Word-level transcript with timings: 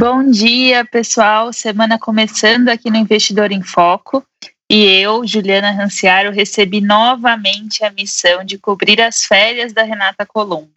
Bom 0.00 0.30
dia, 0.30 0.82
pessoal. 0.82 1.52
Semana 1.52 1.98
começando 1.98 2.70
aqui 2.70 2.90
no 2.90 2.96
Investidor 2.96 3.52
em 3.52 3.62
Foco. 3.62 4.24
E 4.66 4.82
eu, 4.82 5.26
Juliana 5.26 5.72
Ranciaro, 5.72 6.32
recebi 6.32 6.80
novamente 6.80 7.84
a 7.84 7.90
missão 7.90 8.42
de 8.42 8.56
cobrir 8.56 8.98
as 9.02 9.26
férias 9.26 9.74
da 9.74 9.82
Renata 9.82 10.24
Colombo. 10.24 10.70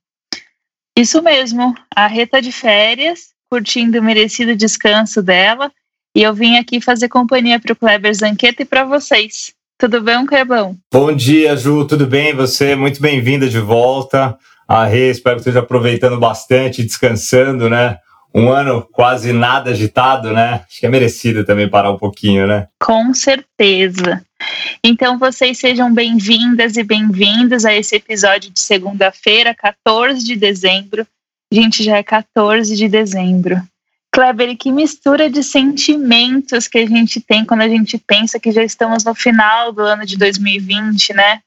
Isso 1.00 1.22
mesmo, 1.22 1.73
a 1.95 2.05
Reta 2.05 2.41
de 2.41 2.52
férias, 2.52 3.30
curtindo 3.50 3.98
o 3.98 4.04
merecido 4.04 4.58
descanso 4.58 5.23
dela, 5.23 5.72
e 6.14 6.22
eu 6.22 6.34
vim 6.34 6.58
aqui 6.58 6.81
fazer 6.81 7.08
companhia 7.08 7.62
para 7.62 7.72
o 7.72 7.78
Kleber 7.78 8.14
Zanqueta 8.14 8.64
e 8.64 8.66
para 8.66 8.84
vocês. 8.84 9.53
Tudo 9.80 10.02
bem, 10.02 10.26
Clebão? 10.26 10.78
Bom 10.92 11.16
dia, 11.16 11.55
Ju, 11.55 11.88
tudo 11.88 12.05
bem? 12.05 12.36
Você 12.36 12.76
muito 12.76 13.02
bem-vinda 13.02 13.48
de 13.48 13.59
volta. 13.59 14.38
A 14.67 14.84
Rê, 14.84 15.12
espero 15.12 15.38
que 15.38 15.44
esteja 15.44 15.59
aproveitando 15.59 16.20
bastante, 16.20 16.84
descansando, 16.84 17.70
né? 17.70 18.00
Um 18.34 18.52
ano 18.52 18.88
quase 18.92 19.32
nada 19.32 19.70
agitado, 19.70 20.34
né? 20.34 20.64
Acho 20.68 20.80
que 20.80 20.86
é 20.86 20.90
merecido 20.90 21.46
também 21.46 21.70
parar 21.70 21.92
um 21.92 21.98
pouquinho, 21.98 22.48
né? 22.48 22.68
Com 22.80 23.14
certeza. 23.14 24.26
Então, 24.84 25.20
vocês 25.20 25.59
sejam 25.59 25.94
bem-vindas 25.94 26.76
e 26.76 26.84
bem-vindos 26.84 27.64
a 27.64 27.73
esse 27.73 27.95
episódio 27.95 28.50
de 28.50 28.59
segunda-feira, 28.59 29.54
14 29.54 30.23
de 30.23 30.36
dezembro. 30.36 31.06
Gente, 31.52 31.84
já 31.84 31.98
é 31.98 32.04
14 32.04 32.76
de 32.76 32.89
dezembro. 32.89 33.61
Kleber, 34.11 34.58
que 34.58 34.72
mistura 34.72 35.30
de 35.30 35.44
sentimentos 35.44 36.67
que 36.67 36.80
a 36.80 36.86
gente 36.88 37.22
tem 37.22 37.45
quando 37.45 37.61
a 37.61 37.70
gente 37.70 37.98
pensa 37.98 38.39
que 38.39 38.52
já 38.52 38.64
estamos 38.64 39.04
no 39.04 39.14
final 39.14 39.72
do 39.72 39.81
ano 39.81 40.06
de 40.06 40.17
2020, 40.17 41.14
né? 41.14 41.42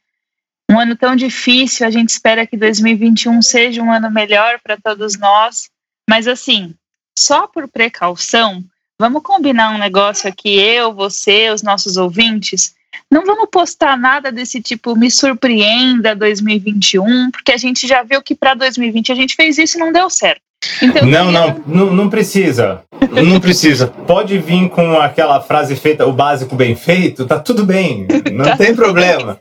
Um 0.70 0.78
ano 0.78 0.96
tão 0.96 1.14
difícil, 1.14 1.86
a 1.86 1.90
gente 1.90 2.10
espera 2.10 2.46
que 2.46 2.56
2021 2.56 3.40
seja 3.42 3.82
um 3.82 3.92
ano 3.92 4.10
melhor 4.10 4.58
para 4.62 4.76
todos 4.76 5.16
nós. 5.16 5.68
Mas 6.08 6.28
assim, 6.28 6.74
só 7.18 7.46
por 7.46 7.68
precaução, 7.68 8.62
vamos 8.98 9.22
combinar 9.22 9.74
um 9.74 9.78
negócio 9.78 10.28
aqui, 10.28 10.58
eu, 10.58 10.94
você, 10.94 11.50
os 11.50 11.62
nossos 11.62 11.96
ouvintes. 11.96 12.74
Não 13.10 13.24
vamos 13.24 13.48
postar 13.50 13.96
nada 13.96 14.32
desse 14.32 14.60
tipo, 14.60 14.96
me 14.96 15.10
surpreenda 15.10 16.14
2021, 16.14 17.30
porque 17.30 17.52
a 17.52 17.56
gente 17.56 17.86
já 17.86 18.02
viu 18.02 18.22
que 18.22 18.34
para 18.34 18.54
2020 18.54 19.12
a 19.12 19.14
gente 19.14 19.34
fez 19.34 19.58
isso 19.58 19.76
e 19.76 19.80
não 19.80 19.92
deu 19.92 20.08
certo. 20.08 20.40
Então, 20.82 21.06
não, 21.06 21.30
não, 21.30 21.62
não, 21.66 21.94
não 21.94 22.10
precisa. 22.10 22.82
Não 23.24 23.40
precisa. 23.40 23.86
Pode 23.86 24.38
vir 24.38 24.68
com 24.70 24.98
aquela 24.98 25.40
frase 25.40 25.76
feita, 25.76 26.06
o 26.06 26.12
básico 26.12 26.56
bem 26.56 26.74
feito, 26.74 27.26
tá 27.26 27.38
tudo 27.38 27.64
bem, 27.64 28.06
não 28.32 28.44
tá 28.44 28.56
tem 28.56 28.74
problema. 28.74 29.40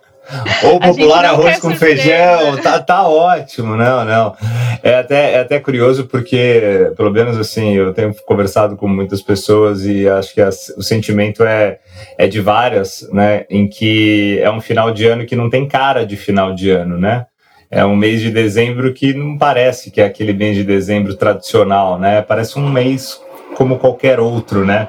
Ou 0.63 0.79
popular 0.79 1.25
arroz 1.25 1.59
com 1.59 1.75
feijão, 1.75 2.57
tá, 2.61 2.79
tá 2.79 3.07
ótimo, 3.07 3.75
não, 3.75 4.03
não. 4.03 4.35
É 4.81 4.95
até, 4.95 5.33
é 5.33 5.39
até 5.39 5.59
curioso 5.59 6.05
porque, 6.05 6.91
pelo 6.97 7.11
menos 7.11 7.37
assim, 7.37 7.73
eu 7.73 7.93
tenho 7.93 8.13
conversado 8.25 8.75
com 8.75 8.87
muitas 8.87 9.21
pessoas 9.21 9.85
e 9.85 10.07
acho 10.07 10.33
que 10.33 10.41
as, 10.41 10.69
o 10.77 10.81
sentimento 10.81 11.43
é, 11.43 11.79
é 12.17 12.27
de 12.27 12.41
várias, 12.41 13.07
né, 13.11 13.45
em 13.49 13.67
que 13.67 14.39
é 14.41 14.49
um 14.49 14.61
final 14.61 14.91
de 14.91 15.05
ano 15.05 15.25
que 15.25 15.35
não 15.35 15.49
tem 15.49 15.67
cara 15.67 16.05
de 16.05 16.15
final 16.15 16.53
de 16.53 16.69
ano, 16.69 16.97
né? 16.97 17.25
É 17.69 17.83
um 17.83 17.95
mês 17.95 18.21
de 18.21 18.29
dezembro 18.29 18.93
que 18.93 19.13
não 19.13 19.37
parece 19.37 19.89
que 19.91 19.99
é 19.99 20.05
aquele 20.05 20.33
mês 20.33 20.55
de 20.55 20.63
dezembro 20.63 21.15
tradicional, 21.15 21.99
né? 21.99 22.21
Parece 22.21 22.57
um 22.59 22.69
mês 22.69 23.19
como 23.55 23.79
qualquer 23.79 24.19
outro, 24.19 24.63
né? 24.63 24.87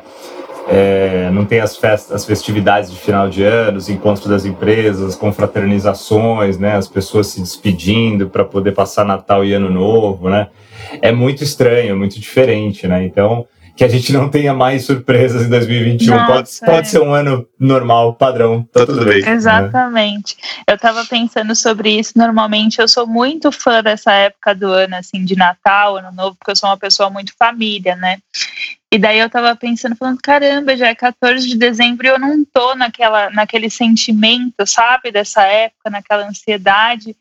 É, 0.69 1.31
não 1.33 1.45
tem 1.45 1.61
as 1.61 1.77
festas, 1.77 2.13
as 2.13 2.25
festividades 2.25 2.91
de 2.91 2.99
final 2.99 3.29
de 3.29 3.45
ano, 3.45 3.79
os 3.79 3.89
encontros 3.89 4.27
das 4.27 4.45
empresas, 4.45 5.15
confraternizações, 5.15 6.59
né, 6.59 6.77
as 6.77 6.89
pessoas 6.89 7.29
se 7.29 7.41
despedindo 7.41 8.29
para 8.29 8.45
poder 8.45 8.73
passar 8.73 9.05
Natal 9.05 9.45
e 9.45 9.53
Ano 9.53 9.71
Novo, 9.71 10.29
né? 10.29 10.49
É 11.01 11.13
muito 11.13 11.43
estranho, 11.45 11.97
muito 11.97 12.19
diferente, 12.19 12.87
né? 12.87 13.05
Então, 13.05 13.47
que 13.77 13.85
a 13.85 13.89
gente 13.89 14.13
não 14.13 14.29
tenha 14.29 14.55
mais 14.55 14.87
surpresas 14.87 15.47
em 15.47 15.51
2021. 15.51 16.15
Nossa, 16.15 16.33
pode, 16.33 16.51
é. 16.63 16.67
pode 16.67 16.89
ser 16.89 17.01
um 17.01 17.13
ano 17.13 17.47
normal, 17.61 18.15
padrão, 18.15 18.63
tá 18.73 18.87
tudo 18.87 19.05
bem. 19.05 19.23
Né? 19.23 19.33
Exatamente. 19.33 20.37
Eu 20.67 20.77
estava 20.77 21.05
pensando 21.05 21.55
sobre 21.55 21.91
isso. 21.91 22.13
Normalmente 22.17 22.81
eu 22.81 22.89
sou 22.89 23.07
muito 23.07 23.53
fã 23.53 23.83
dessa 23.83 24.13
época 24.13 24.55
do 24.55 24.67
ano, 24.69 24.97
assim, 24.97 25.25
de 25.25 25.37
Natal, 25.37 25.99
Ano 25.99 26.11
Novo, 26.13 26.37
porque 26.37 26.53
eu 26.53 26.57
sou 26.57 26.71
uma 26.71 26.79
pessoa 26.79 27.11
muito 27.11 27.35
família, 27.39 27.95
né? 27.95 28.19
E 28.91 28.99
daí 28.99 29.19
eu 29.19 29.29
tava 29.29 29.55
pensando, 29.57 29.97
falando, 29.97 30.19
caramba, 30.23 30.77
já 30.77 30.89
é 30.89 30.95
14 30.95 31.47
de 31.47 31.57
dezembro 31.57 32.07
e 32.07 32.11
eu 32.11 32.19
não 32.19 32.45
tô 32.45 32.75
naquela, 32.75 33.31
naquele 33.31 33.69
sentimento, 33.69 34.65
sabe, 34.65 35.11
dessa 35.11 35.43
época, 35.43 35.91
naquela 35.91 36.27
ansiedade. 36.27 37.15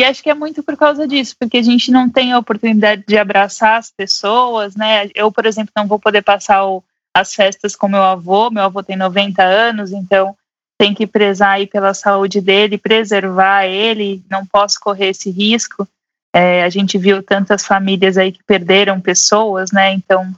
E 0.00 0.04
acho 0.04 0.22
que 0.22 0.30
é 0.30 0.34
muito 0.34 0.62
por 0.62 0.78
causa 0.78 1.06
disso, 1.06 1.36
porque 1.38 1.58
a 1.58 1.62
gente 1.62 1.92
não 1.92 2.08
tem 2.08 2.32
a 2.32 2.38
oportunidade 2.38 3.04
de 3.06 3.18
abraçar 3.18 3.78
as 3.78 3.90
pessoas, 3.90 4.74
né? 4.74 5.10
Eu, 5.14 5.30
por 5.30 5.44
exemplo, 5.44 5.70
não 5.76 5.86
vou 5.86 5.98
poder 5.98 6.22
passar 6.22 6.64
o, 6.64 6.82
as 7.14 7.34
festas 7.34 7.76
com 7.76 7.86
meu 7.86 8.02
avô, 8.02 8.50
meu 8.50 8.62
avô 8.62 8.82
tem 8.82 8.96
90 8.96 9.42
anos, 9.42 9.92
então 9.92 10.34
tem 10.78 10.94
que 10.94 11.06
prezar 11.06 11.56
aí 11.56 11.66
pela 11.66 11.92
saúde 11.92 12.40
dele, 12.40 12.78
preservar 12.78 13.66
ele, 13.66 14.24
não 14.30 14.46
posso 14.46 14.80
correr 14.80 15.10
esse 15.10 15.30
risco. 15.30 15.86
É, 16.34 16.64
a 16.64 16.70
gente 16.70 16.96
viu 16.96 17.22
tantas 17.22 17.66
famílias 17.66 18.16
aí 18.16 18.32
que 18.32 18.42
perderam 18.42 19.02
pessoas, 19.02 19.70
né? 19.70 19.92
Então 19.92 20.34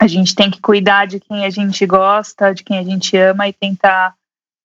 a 0.00 0.06
gente 0.06 0.34
tem 0.34 0.50
que 0.50 0.58
cuidar 0.58 1.06
de 1.06 1.20
quem 1.20 1.44
a 1.44 1.50
gente 1.50 1.84
gosta, 1.84 2.54
de 2.54 2.64
quem 2.64 2.78
a 2.78 2.82
gente 2.82 3.14
ama 3.18 3.46
e 3.46 3.52
tentar 3.52 4.14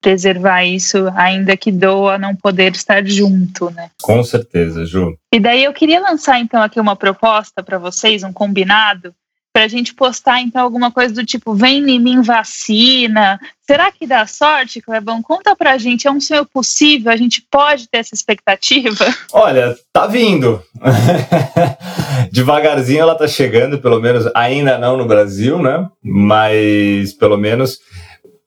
preservar 0.00 0.64
isso, 0.64 1.08
ainda 1.14 1.56
que 1.56 1.72
doa 1.72 2.18
não 2.18 2.34
poder 2.34 2.72
estar 2.72 3.04
junto, 3.04 3.70
né? 3.70 3.90
Com 4.00 4.22
certeza, 4.22 4.84
Ju. 4.84 5.16
E 5.32 5.40
daí 5.40 5.64
eu 5.64 5.72
queria 5.72 6.00
lançar 6.00 6.38
então 6.40 6.62
aqui 6.62 6.80
uma 6.80 6.96
proposta 6.96 7.62
para 7.62 7.78
vocês, 7.78 8.22
um 8.22 8.32
combinado, 8.32 9.14
para 9.52 9.64
a 9.64 9.68
gente 9.68 9.92
postar 9.92 10.40
então 10.40 10.62
alguma 10.62 10.92
coisa 10.92 11.12
do 11.12 11.26
tipo 11.26 11.52
vem 11.52 11.78
em 11.90 11.98
mim 11.98 12.22
vacina. 12.22 13.40
Será 13.66 13.90
que 13.90 14.06
dá 14.06 14.24
sorte, 14.24 14.80
Clebão? 14.80 15.20
Conta 15.20 15.56
pra 15.56 15.76
gente, 15.76 16.06
é 16.06 16.10
um 16.12 16.20
sonho 16.20 16.46
possível? 16.46 17.10
A 17.10 17.16
gente 17.16 17.44
pode 17.50 17.88
ter 17.88 17.98
essa 17.98 18.14
expectativa? 18.14 19.04
Olha, 19.32 19.76
tá 19.92 20.06
vindo. 20.06 20.62
Devagarzinho 22.30 23.00
ela 23.00 23.16
tá 23.16 23.26
chegando, 23.26 23.80
pelo 23.80 24.00
menos 24.00 24.30
ainda 24.32 24.78
não 24.78 24.96
no 24.96 25.06
Brasil, 25.06 25.60
né? 25.60 25.88
Mas 26.00 27.12
pelo 27.14 27.36
menos 27.36 27.78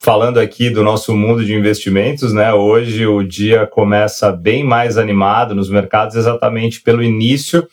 falando 0.01 0.39
aqui 0.39 0.69
do 0.69 0.83
nosso 0.83 1.15
mundo 1.15 1.45
de 1.45 1.53
investimentos, 1.53 2.33
né? 2.33 2.53
Hoje 2.53 3.05
o 3.05 3.23
dia 3.23 3.67
começa 3.67 4.31
bem 4.31 4.63
mais 4.63 4.97
animado 4.97 5.53
nos 5.53 5.69
mercados 5.69 6.15
exatamente 6.15 6.81
pelo 6.81 7.03
início 7.03 7.67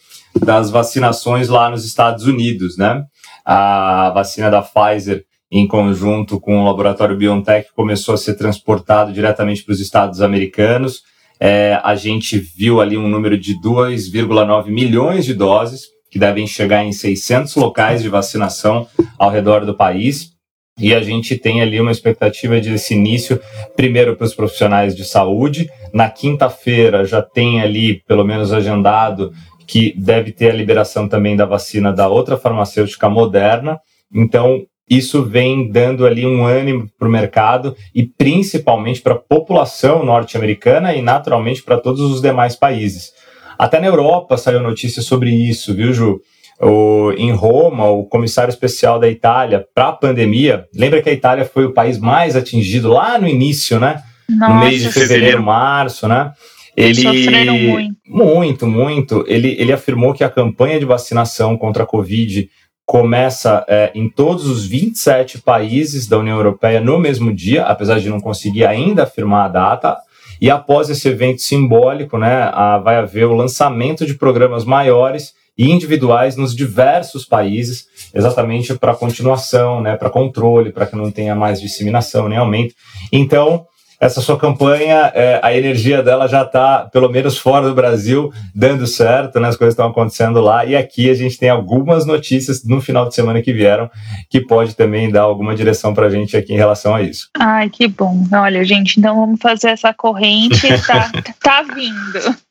das 0.44 0.71
vacinações 0.71 1.49
lá 1.49 1.71
nos 1.71 1.84
Estados 1.84 2.27
Unidos, 2.27 2.77
né? 2.77 3.05
a 3.50 4.11
vacina 4.11 4.50
da 4.50 4.61
Pfizer, 4.61 5.25
em 5.50 5.67
conjunto 5.67 6.38
com 6.38 6.61
o 6.61 6.65
laboratório 6.67 7.17
BioNTech, 7.17 7.71
começou 7.75 8.15
a 8.15 8.19
ser 8.19 8.34
transportado 8.34 9.11
diretamente 9.11 9.65
para 9.65 9.72
os 9.72 9.81
Estados 9.81 10.21
americanos. 10.21 11.00
É, 11.41 11.81
a 11.83 11.94
gente 11.94 12.37
viu 12.37 12.78
ali 12.78 12.99
um 12.99 13.09
número 13.09 13.38
de 13.38 13.59
2,9 13.59 14.67
milhões 14.67 15.25
de 15.25 15.33
doses, 15.33 15.87
que 16.11 16.19
devem 16.19 16.47
chegar 16.47 16.84
em 16.84 16.93
600 16.93 17.55
locais 17.56 18.03
de 18.03 18.11
vacinação 18.11 18.87
ao 19.19 19.31
redor 19.31 19.65
do 19.65 19.75
país. 19.75 20.38
E 20.79 20.95
a 20.95 21.01
gente 21.01 21.37
tem 21.37 21.61
ali 21.61 21.81
uma 21.81 21.91
expectativa 21.91 22.61
de 22.61 22.75
esse 22.75 22.95
início, 22.95 23.41
primeiro 23.77 24.15
para 24.15 24.25
os 24.25 24.35
profissionais 24.35 24.95
de 24.95 25.05
saúde. 25.05 25.69
Na 25.93 26.09
quinta-feira 26.09 27.05
já 27.05 27.21
tem 27.21 27.61
ali, 27.61 28.03
pelo 28.07 28.25
menos 28.25 28.53
agendado, 28.53 29.33
que 29.67 29.93
deve 29.99 30.33
ter 30.33 30.51
a 30.51 30.55
liberação 30.55 31.09
também 31.09 31.37
da 31.37 31.45
vacina 31.45 31.93
da 31.93 32.09
outra 32.09 32.37
farmacêutica 32.37 33.09
moderna. 33.09 33.79
Então, 34.15 34.63
isso 34.89 35.23
vem 35.23 35.71
dando 35.71 36.07
ali 36.07 36.27
um 36.27 36.47
ânimo 36.47 36.89
para 36.99 37.09
o 37.09 37.11
mercado 37.11 37.77
e 37.95 38.07
principalmente 38.07 39.03
para 39.03 39.13
a 39.13 39.19
população 39.19 40.05
norte-americana 40.05 40.95
e 40.95 41.03
naturalmente 41.03 41.63
para 41.63 41.77
todos 41.77 42.01
os 42.01 42.23
demais 42.23 42.57
países. 42.57 43.13
Até 43.59 43.81
na 43.81 43.89
Europa 43.89 44.39
saiu 44.39 44.61
notícia 44.61 45.03
sobre 45.03 45.31
isso, 45.31 45.75
viu, 45.75 45.93
Ju? 45.93 46.21
O, 46.60 47.12
em 47.16 47.31
Roma, 47.31 47.84
o 47.87 48.05
comissário 48.05 48.50
especial 48.50 48.99
da 48.99 49.08
Itália 49.08 49.64
para 49.75 49.88
a 49.88 49.93
pandemia, 49.93 50.66
lembra 50.75 51.00
que 51.00 51.08
a 51.08 51.12
Itália 51.12 51.44
foi 51.44 51.64
o 51.64 51.72
país 51.72 51.99
mais 51.99 52.34
atingido 52.34 52.88
lá 52.88 53.19
no 53.19 53.28
início, 53.28 53.78
né? 53.78 54.02
Nossa, 54.28 54.52
no 54.52 54.60
mês 54.60 54.82
de 54.82 54.93
fevereiro, 54.93 55.43
março, 55.43 56.08
né? 56.08 56.32
Ele 56.76 57.02
sofreram 57.02 57.58
muito. 57.58 57.99
Muito, 58.06 58.66
muito. 58.66 59.25
Ele, 59.26 59.56
ele 59.58 59.72
afirmou 59.72 60.14
que 60.14 60.22
a 60.22 60.31
campanha 60.31 60.78
de 60.78 60.84
vacinação 60.84 61.56
contra 61.56 61.82
a 61.82 61.87
Covid 61.87 62.49
começa 62.87 63.64
é, 63.69 63.90
em 63.94 64.08
todos 64.08 64.46
os 64.46 64.64
27 64.64 65.43
países 65.43 66.08
da 66.08 66.19
União 66.19 66.37
Europeia 66.37 66.81
no 66.81 66.99
mesmo 66.99 67.34
dia, 67.34 67.64
apesar 67.64 68.00
de 68.00 68.08
não 68.08 68.20
conseguir 68.20 68.64
ainda 68.64 69.02
afirmar 69.02 69.44
a 69.44 69.49
data. 69.49 69.96
E 70.40 70.50
após 70.50 70.88
esse 70.88 71.08
evento 71.08 71.43
simbólico, 71.43 72.16
né, 72.16 72.50
a, 72.52 72.78
vai 72.78 72.96
haver 72.96 73.26
o 73.26 73.34
lançamento 73.34 74.06
de 74.06 74.14
programas 74.14 74.64
maiores 74.64 75.32
e 75.58 75.70
individuais 75.70 76.37
nos 76.37 76.55
diversos 76.55 77.25
países, 77.25 77.87
exatamente 78.14 78.72
para 78.75 78.94
continuação, 78.94 79.82
né, 79.82 79.96
para 79.96 80.08
controle, 80.08 80.72
para 80.72 80.87
que 80.87 80.94
não 80.94 81.10
tenha 81.10 81.34
mais 81.34 81.60
disseminação 81.60 82.28
nem 82.28 82.38
aumento. 82.38 82.75
Então, 83.12 83.66
essa 84.00 84.20
sua 84.20 84.38
campanha, 84.38 85.10
é, 85.12 85.40
a 85.43 85.52
energia 85.56 86.02
dela 86.02 86.28
já 86.28 86.43
está, 86.43 86.88
pelo 86.93 87.08
menos 87.08 87.37
fora 87.37 87.66
do 87.66 87.75
Brasil, 87.75 88.32
dando 88.55 88.87
certo, 88.87 89.40
né? 89.40 89.49
As 89.49 89.56
coisas 89.56 89.72
estão 89.72 89.88
acontecendo 89.88 90.40
lá. 90.40 90.64
E 90.64 90.76
aqui 90.76 91.10
a 91.10 91.14
gente 91.14 91.37
tem 91.37 91.49
algumas 91.49 92.06
notícias 92.06 92.64
no 92.64 92.81
final 92.81 93.08
de 93.08 93.14
semana 93.16 93.43
que 93.43 93.52
vieram 93.52 93.90
que 94.31 94.40
pode 94.40 94.76
também 94.76 95.10
dar 95.10 95.22
alguma 95.22 95.55
direção 95.55 95.93
para 95.93 96.06
a 96.06 96.10
gente 96.10 96.37
aqui 96.37 96.52
em 96.52 96.56
relação 96.56 96.94
a 96.94 97.02
isso. 97.02 97.28
Ai, 97.37 97.69
que 97.69 97.88
bom. 97.88 98.25
Olha, 98.32 98.64
gente, 98.64 99.00
então 99.00 99.16
vamos 99.16 99.40
fazer 99.40 99.70
essa 99.70 99.93
corrente. 99.93 100.69
Tá, 100.87 101.10
tá 101.43 101.62
vindo. 101.62 102.48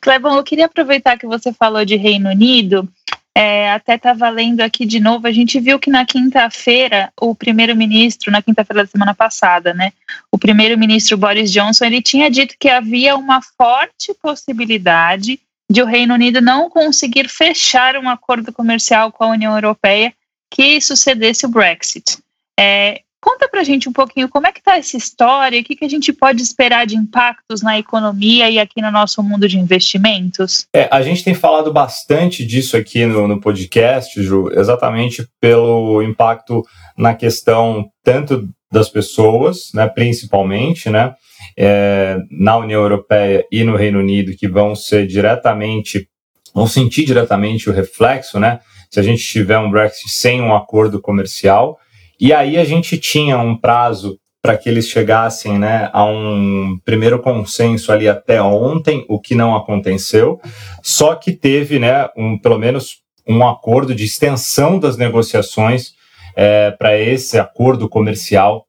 Clebão, 0.00 0.36
eu 0.36 0.44
queria 0.44 0.66
aproveitar 0.66 1.18
que 1.18 1.26
você 1.26 1.52
falou 1.52 1.84
de 1.84 1.96
Reino 1.96 2.30
Unido 2.30 2.88
é, 3.34 3.70
até 3.70 3.94
estava 3.94 4.28
lendo 4.28 4.60
aqui 4.60 4.84
de 4.84 5.00
novo, 5.00 5.26
a 5.26 5.32
gente 5.32 5.58
viu 5.58 5.78
que 5.78 5.88
na 5.88 6.04
quinta-feira, 6.04 7.10
o 7.18 7.34
primeiro-ministro, 7.34 8.30
na 8.30 8.42
quinta-feira 8.42 8.84
da 8.84 8.90
semana 8.90 9.14
passada, 9.14 9.72
né, 9.72 9.92
o 10.30 10.38
primeiro-ministro 10.38 11.16
Boris 11.16 11.50
Johnson, 11.50 11.86
ele 11.86 12.02
tinha 12.02 12.30
dito 12.30 12.54
que 12.60 12.68
havia 12.68 13.16
uma 13.16 13.40
forte 13.40 14.12
possibilidade 14.20 15.40
de 15.70 15.82
o 15.82 15.86
Reino 15.86 16.12
Unido 16.12 16.42
não 16.42 16.68
conseguir 16.68 17.26
fechar 17.28 17.96
um 17.96 18.08
acordo 18.08 18.52
comercial 18.52 19.10
com 19.10 19.24
a 19.24 19.28
União 19.28 19.54
Europeia 19.54 20.12
que 20.50 20.78
sucedesse 20.82 21.46
o 21.46 21.48
Brexit. 21.48 22.18
É, 22.60 23.00
Conta 23.22 23.48
pra 23.48 23.62
gente 23.62 23.88
um 23.88 23.92
pouquinho 23.92 24.28
como 24.28 24.48
é 24.48 24.52
que 24.52 24.60
tá 24.60 24.76
essa 24.76 24.96
história, 24.96 25.60
o 25.60 25.62
que, 25.62 25.76
que 25.76 25.84
a 25.84 25.88
gente 25.88 26.12
pode 26.12 26.42
esperar 26.42 26.84
de 26.84 26.96
impactos 26.96 27.62
na 27.62 27.78
economia 27.78 28.50
e 28.50 28.58
aqui 28.58 28.82
no 28.82 28.90
nosso 28.90 29.22
mundo 29.22 29.48
de 29.48 29.60
investimentos? 29.60 30.66
É, 30.74 30.88
a 30.90 31.00
gente 31.02 31.22
tem 31.22 31.32
falado 31.32 31.72
bastante 31.72 32.44
disso 32.44 32.76
aqui 32.76 33.06
no, 33.06 33.28
no 33.28 33.40
podcast, 33.40 34.20
Ju, 34.20 34.50
exatamente 34.52 35.24
pelo 35.40 36.02
impacto 36.02 36.64
na 36.98 37.14
questão 37.14 37.88
tanto 38.02 38.48
das 38.72 38.88
pessoas, 38.88 39.70
né, 39.72 39.86
principalmente, 39.86 40.90
né, 40.90 41.14
é, 41.56 42.18
na 42.28 42.56
União 42.56 42.82
Europeia 42.82 43.46
e 43.52 43.62
no 43.62 43.76
Reino 43.76 44.00
Unido, 44.00 44.34
que 44.36 44.48
vão 44.48 44.74
ser 44.74 45.06
diretamente, 45.06 46.08
vão 46.52 46.66
sentir 46.66 47.04
diretamente 47.04 47.70
o 47.70 47.72
reflexo, 47.72 48.40
né, 48.40 48.58
se 48.90 48.98
a 48.98 49.02
gente 49.02 49.24
tiver 49.24 49.58
um 49.60 49.70
Brexit 49.70 50.10
sem 50.10 50.42
um 50.42 50.52
acordo 50.52 51.00
comercial, 51.00 51.78
e 52.22 52.32
aí 52.32 52.56
a 52.56 52.64
gente 52.64 52.96
tinha 52.98 53.36
um 53.36 53.56
prazo 53.56 54.16
para 54.40 54.56
que 54.56 54.68
eles 54.68 54.88
chegassem 54.88 55.58
né, 55.58 55.90
a 55.92 56.04
um 56.04 56.78
primeiro 56.84 57.20
consenso 57.20 57.90
ali 57.90 58.08
até 58.08 58.40
ontem, 58.40 59.04
o 59.08 59.18
que 59.18 59.34
não 59.34 59.56
aconteceu, 59.56 60.40
só 60.84 61.16
que 61.16 61.32
teve 61.32 61.80
né, 61.80 62.08
um, 62.16 62.38
pelo 62.38 62.60
menos 62.60 62.98
um 63.28 63.44
acordo 63.44 63.92
de 63.92 64.04
extensão 64.04 64.78
das 64.78 64.96
negociações 64.96 65.94
é, 66.36 66.70
para 66.70 66.96
esse 66.96 67.40
acordo 67.40 67.88
comercial 67.88 68.66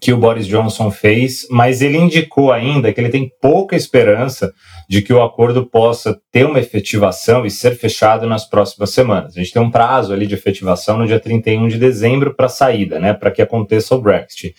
que 0.00 0.12
o 0.12 0.16
Boris 0.16 0.46
Johnson 0.46 0.90
fez, 0.90 1.46
mas 1.50 1.80
ele 1.80 1.96
indicou 1.96 2.52
ainda 2.52 2.92
que 2.92 3.00
ele 3.00 3.08
tem 3.08 3.30
pouca 3.40 3.74
esperança 3.74 4.52
de 4.88 5.02
que 5.02 5.12
o 5.12 5.22
acordo 5.22 5.64
possa 5.64 6.20
ter 6.32 6.44
uma 6.44 6.58
efetivação 6.58 7.46
e 7.46 7.50
ser 7.50 7.76
fechado 7.76 8.26
nas 8.26 8.48
próximas 8.48 8.90
semanas. 8.90 9.36
A 9.36 9.40
gente 9.40 9.52
tem 9.52 9.62
um 9.62 9.70
prazo 9.70 10.12
ali 10.12 10.26
de 10.26 10.34
efetivação 10.34 10.98
no 10.98 11.06
dia 11.06 11.20
31 11.20 11.68
de 11.68 11.78
dezembro 11.78 12.34
para 12.34 12.48
saída, 12.48 12.98
né, 12.98 13.14
para 13.14 13.30
que 13.30 13.40
aconteça 13.40 13.94
o 13.94 14.00
Brexit. 14.00 14.54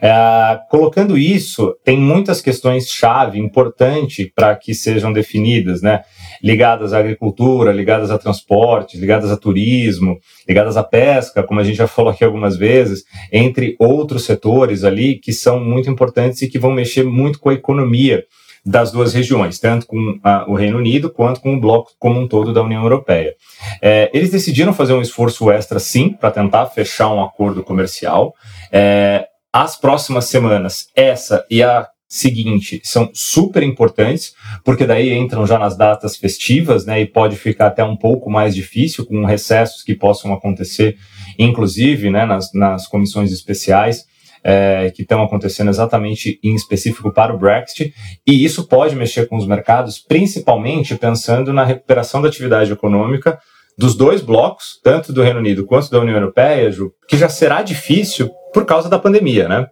É, 0.00 0.60
colocando 0.70 1.16
isso, 1.16 1.76
tem 1.84 1.98
muitas 1.98 2.40
questões-chave 2.40 3.38
importantes 3.38 4.28
para 4.34 4.54
que 4.56 4.74
sejam 4.74 5.12
definidas, 5.12 5.82
né? 5.82 6.02
Ligadas 6.42 6.92
à 6.92 6.98
agricultura, 6.98 7.72
ligadas 7.72 8.10
a 8.10 8.18
transporte, 8.18 8.96
ligadas 8.96 9.30
a 9.30 9.36
turismo, 9.36 10.18
ligadas 10.48 10.76
à 10.76 10.84
pesca, 10.84 11.42
como 11.42 11.60
a 11.60 11.64
gente 11.64 11.76
já 11.76 11.86
falou 11.86 12.12
aqui 12.12 12.24
algumas 12.24 12.56
vezes, 12.56 13.04
entre 13.32 13.76
outros 13.78 14.24
setores 14.24 14.84
ali 14.84 15.16
que 15.16 15.32
são 15.32 15.58
muito 15.60 15.90
importantes 15.90 16.42
e 16.42 16.48
que 16.48 16.58
vão 16.58 16.70
mexer 16.70 17.04
muito 17.04 17.40
com 17.40 17.50
a 17.50 17.54
economia 17.54 18.24
das 18.64 18.92
duas 18.92 19.14
regiões, 19.14 19.58
tanto 19.58 19.86
com 19.86 20.18
a, 20.22 20.44
o 20.48 20.54
Reino 20.54 20.76
Unido 20.78 21.10
quanto 21.10 21.40
com 21.40 21.54
o 21.54 21.60
bloco 21.60 21.92
como 21.98 22.20
um 22.20 22.28
todo 22.28 22.52
da 22.52 22.62
União 22.62 22.82
Europeia. 22.82 23.34
É, 23.80 24.10
eles 24.12 24.30
decidiram 24.30 24.74
fazer 24.74 24.92
um 24.92 25.00
esforço 25.00 25.50
extra, 25.50 25.78
sim, 25.78 26.10
para 26.10 26.30
tentar 26.30 26.66
fechar 26.66 27.08
um 27.08 27.22
acordo 27.22 27.62
comercial. 27.62 28.34
É, 28.70 29.26
as 29.52 29.78
próximas 29.78 30.26
semanas, 30.26 30.88
essa 30.94 31.44
e 31.50 31.62
a 31.62 31.88
seguinte, 32.08 32.80
são 32.84 33.10
super 33.12 33.62
importantes, 33.62 34.32
porque 34.64 34.86
daí 34.86 35.12
entram 35.12 35.46
já 35.46 35.58
nas 35.58 35.76
datas 35.76 36.16
festivas, 36.16 36.86
né, 36.86 37.02
e 37.02 37.06
pode 37.06 37.36
ficar 37.36 37.66
até 37.66 37.84
um 37.84 37.96
pouco 37.96 38.30
mais 38.30 38.54
difícil 38.54 39.04
com 39.04 39.26
recessos 39.26 39.82
que 39.82 39.94
possam 39.94 40.32
acontecer, 40.32 40.96
inclusive, 41.38 42.10
né, 42.10 42.24
nas, 42.24 42.52
nas 42.54 42.86
comissões 42.86 43.30
especiais. 43.32 44.06
É, 44.44 44.92
que 44.94 45.02
estão 45.02 45.20
acontecendo 45.20 45.68
exatamente 45.68 46.38
em 46.44 46.54
específico 46.54 47.12
para 47.12 47.34
o 47.34 47.38
Brexit, 47.38 47.92
e 48.24 48.44
isso 48.44 48.68
pode 48.68 48.94
mexer 48.94 49.26
com 49.26 49.36
os 49.36 49.44
mercados, 49.44 49.98
principalmente 49.98 50.94
pensando 50.94 51.52
na 51.52 51.64
recuperação 51.64 52.22
da 52.22 52.28
atividade 52.28 52.70
econômica 52.70 53.36
dos 53.76 53.96
dois 53.96 54.20
blocos, 54.22 54.80
tanto 54.82 55.12
do 55.12 55.24
Reino 55.24 55.40
Unido 55.40 55.66
quanto 55.66 55.90
da 55.90 55.98
União 55.98 56.16
Europeia, 56.16 56.70
Ju, 56.70 56.92
que 57.08 57.16
já 57.16 57.28
será 57.28 57.62
difícil 57.62 58.30
por 58.52 58.64
causa 58.64 58.88
da 58.88 58.98
pandemia, 58.98 59.48
né? 59.48 59.66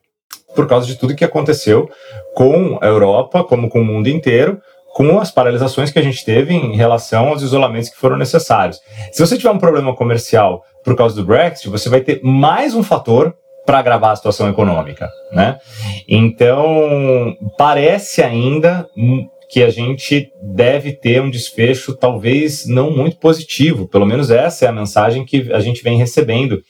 Por 0.55 0.67
causa 0.67 0.87
de 0.87 0.97
tudo 0.97 1.15
que 1.15 1.25
aconteceu 1.25 1.89
com 2.35 2.79
a 2.81 2.87
Europa, 2.87 3.45
como 3.45 3.69
com 3.69 3.81
o 3.81 3.85
mundo 3.85 4.09
inteiro, 4.09 4.61
com 4.95 5.21
as 5.21 5.31
paralisações 5.31 5.91
que 5.91 5.99
a 5.99 6.03
gente 6.03 6.25
teve 6.25 6.55
em 6.55 6.75
relação 6.75 7.29
aos 7.29 7.43
isolamentos 7.43 7.91
que 7.91 7.99
foram 7.99 8.17
necessários. 8.17 8.81
Se 9.13 9.21
você 9.21 9.37
tiver 9.37 9.51
um 9.51 9.59
problema 9.59 9.95
comercial 9.95 10.63
por 10.83 10.97
causa 10.97 11.15
do 11.15 11.25
Brexit, 11.25 11.69
você 11.69 11.91
vai 11.91 12.01
ter 12.01 12.21
mais 12.23 12.75
um 12.75 12.83
fator 12.83 13.35
para 13.67 13.79
agravar 13.79 14.13
a 14.13 14.17
situação 14.17 14.49
econômica, 14.49 15.11
né? 15.33 15.59
Então, 16.09 17.37
parece 17.59 18.23
ainda 18.23 18.89
que 19.51 19.63
a 19.63 19.69
gente 19.69 20.31
deve 20.43 20.93
ter 20.93 21.21
um 21.21 21.31
desfecho 21.31 21.95
talvez 21.95 22.67
não 22.67 22.91
muito 22.91 23.19
positivo, 23.19 23.89
pelo 23.89 24.07
menos 24.07 24.31
essa 24.31 24.65
é 24.65 24.69
a 24.69 24.73
mensagem 24.73 25.25
que 25.25 25.53
a 25.53 25.61
gente 25.61 25.83
vem 25.83 25.99
recebendo 25.99 26.63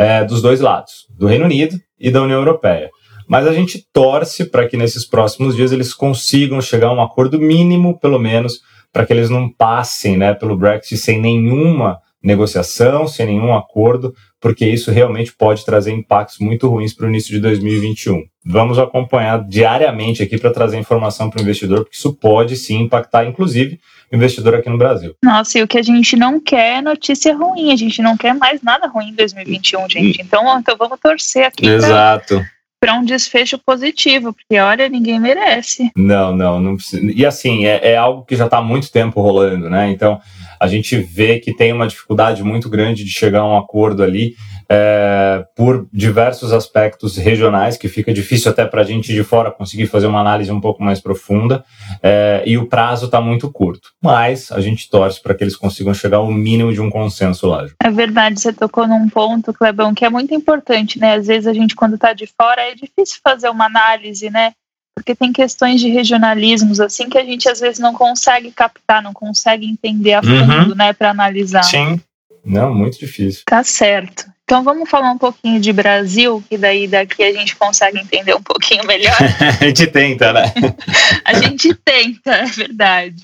é, 0.00 0.24
dos 0.24 0.40
dois 0.40 0.60
lados, 0.60 1.06
do 1.10 1.26
Reino 1.26 1.44
Unido 1.44 1.78
e 1.98 2.10
da 2.10 2.22
União 2.22 2.38
Europeia. 2.38 2.88
Mas 3.28 3.46
a 3.46 3.52
gente 3.52 3.86
torce 3.92 4.46
para 4.46 4.66
que 4.66 4.74
nesses 4.74 5.06
próximos 5.06 5.54
dias 5.54 5.72
eles 5.72 5.92
consigam 5.92 6.58
chegar 6.62 6.88
a 6.88 6.94
um 6.94 7.02
acordo 7.02 7.38
mínimo, 7.38 8.00
pelo 8.00 8.18
menos, 8.18 8.60
para 8.90 9.04
que 9.04 9.12
eles 9.12 9.28
não 9.28 9.52
passem 9.52 10.16
né, 10.16 10.32
pelo 10.32 10.56
Brexit 10.56 10.96
sem 10.96 11.20
nenhuma 11.20 11.98
negociação, 12.22 13.06
sem 13.06 13.26
nenhum 13.26 13.54
acordo, 13.54 14.14
porque 14.40 14.66
isso 14.66 14.90
realmente 14.90 15.32
pode 15.32 15.64
trazer 15.64 15.92
impactos 15.92 16.38
muito 16.38 16.68
ruins 16.68 16.94
para 16.94 17.06
o 17.06 17.08
início 17.08 17.32
de 17.32 17.40
2021. 17.40 18.22
Vamos 18.44 18.78
acompanhar 18.78 19.42
diariamente 19.46 20.22
aqui 20.22 20.38
para 20.38 20.52
trazer 20.52 20.78
informação 20.78 21.28
para 21.28 21.40
o 21.40 21.42
investidor, 21.42 21.80
porque 21.80 21.96
isso 21.96 22.14
pode 22.14 22.56
sim 22.56 22.80
impactar, 22.80 23.24
inclusive, 23.24 23.78
o 24.10 24.16
investidor 24.16 24.54
aqui 24.54 24.68
no 24.68 24.78
Brasil. 24.78 25.14
Nossa, 25.22 25.58
e 25.58 25.62
o 25.62 25.68
que 25.68 25.78
a 25.78 25.82
gente 25.82 26.16
não 26.16 26.40
quer 26.40 26.78
é 26.78 26.82
notícia 26.82 27.34
ruim, 27.34 27.72
a 27.72 27.76
gente 27.76 28.02
não 28.02 28.16
quer 28.16 28.34
mais 28.34 28.62
nada 28.62 28.86
ruim 28.88 29.10
em 29.10 29.14
2021, 29.14 29.88
gente. 29.88 30.22
Então, 30.22 30.58
então 30.58 30.76
vamos 30.76 30.98
torcer 31.00 31.46
aqui. 31.46 31.66
Exato. 31.66 32.42
para 32.80 32.94
um 32.94 33.04
desfecho 33.04 33.58
positivo, 33.58 34.32
porque 34.32 34.58
olha, 34.58 34.88
ninguém 34.88 35.20
merece. 35.20 35.90
Não, 35.94 36.34
não, 36.34 36.58
não 36.58 36.76
precisa. 36.76 37.02
E 37.14 37.26
assim, 37.26 37.66
é, 37.66 37.92
é 37.92 37.96
algo 37.96 38.24
que 38.24 38.34
já 38.34 38.46
está 38.46 38.56
há 38.56 38.62
muito 38.62 38.90
tempo 38.90 39.20
rolando, 39.20 39.68
né? 39.68 39.90
Então, 39.90 40.18
a 40.60 40.66
gente 40.66 40.96
vê 40.96 41.38
que 41.38 41.54
tem 41.54 41.72
uma 41.72 41.88
dificuldade 41.88 42.44
muito 42.44 42.68
grande 42.68 43.02
de 43.02 43.10
chegar 43.10 43.40
a 43.40 43.48
um 43.48 43.56
acordo 43.56 44.02
ali 44.02 44.34
é, 44.68 45.44
por 45.56 45.88
diversos 45.92 46.52
aspectos 46.52 47.16
regionais, 47.16 47.76
que 47.76 47.88
fica 47.88 48.12
difícil 48.12 48.50
até 48.52 48.64
para 48.64 48.82
a 48.82 48.84
gente 48.84 49.12
de 49.12 49.24
fora 49.24 49.50
conseguir 49.50 49.86
fazer 49.86 50.06
uma 50.06 50.20
análise 50.20 50.52
um 50.52 50.60
pouco 50.60 50.82
mais 50.82 51.00
profunda, 51.00 51.64
é, 52.02 52.42
e 52.46 52.56
o 52.56 52.68
prazo 52.68 53.06
está 53.06 53.20
muito 53.20 53.50
curto. 53.50 53.90
Mas 54.02 54.52
a 54.52 54.60
gente 54.60 54.88
torce 54.88 55.20
para 55.20 55.34
que 55.34 55.42
eles 55.42 55.56
consigam 55.56 55.94
chegar 55.94 56.18
ao 56.18 56.30
mínimo 56.30 56.72
de 56.72 56.80
um 56.80 56.90
consenso 56.90 57.48
lá. 57.48 57.66
É 57.82 57.90
verdade, 57.90 58.38
você 58.38 58.52
tocou 58.52 58.86
num 58.86 59.08
ponto, 59.08 59.52
Clebão, 59.52 59.94
que 59.94 60.04
é 60.04 60.10
muito 60.10 60.34
importante, 60.34 61.00
né? 61.00 61.14
Às 61.14 61.26
vezes 61.26 61.46
a 61.46 61.52
gente, 61.52 61.74
quando 61.74 61.94
está 61.94 62.12
de 62.12 62.26
fora, 62.26 62.60
é 62.62 62.74
difícil 62.74 63.18
fazer 63.24 63.48
uma 63.48 63.66
análise, 63.66 64.30
né? 64.30 64.52
Porque 64.94 65.14
tem 65.14 65.32
questões 65.32 65.80
de 65.80 65.88
regionalismos 65.88 66.80
assim 66.80 67.08
que 67.08 67.18
a 67.18 67.24
gente 67.24 67.48
às 67.48 67.60
vezes 67.60 67.78
não 67.78 67.94
consegue 67.94 68.50
captar, 68.50 69.02
não 69.02 69.12
consegue 69.12 69.66
entender 69.66 70.14
a 70.14 70.22
fundo, 70.22 70.70
uhum. 70.70 70.74
né, 70.74 70.92
para 70.92 71.10
analisar. 71.10 71.62
Sim. 71.62 72.00
Não, 72.44 72.74
muito 72.74 72.98
difícil. 72.98 73.42
Tá 73.46 73.62
certo. 73.62 74.24
Então 74.50 74.64
vamos 74.64 74.90
falar 74.90 75.12
um 75.12 75.18
pouquinho 75.18 75.60
de 75.60 75.72
Brasil, 75.72 76.42
que 76.50 76.58
daí 76.58 76.88
daqui 76.88 77.22
a 77.22 77.32
gente 77.32 77.54
consegue 77.54 78.00
entender 78.00 78.34
um 78.34 78.42
pouquinho 78.42 78.84
melhor. 78.84 79.14
a 79.60 79.64
gente 79.64 79.86
tenta, 79.86 80.32
né? 80.32 80.52
a 81.24 81.34
gente 81.34 81.72
tenta, 81.72 82.32
é 82.32 82.46
verdade. 82.46 83.22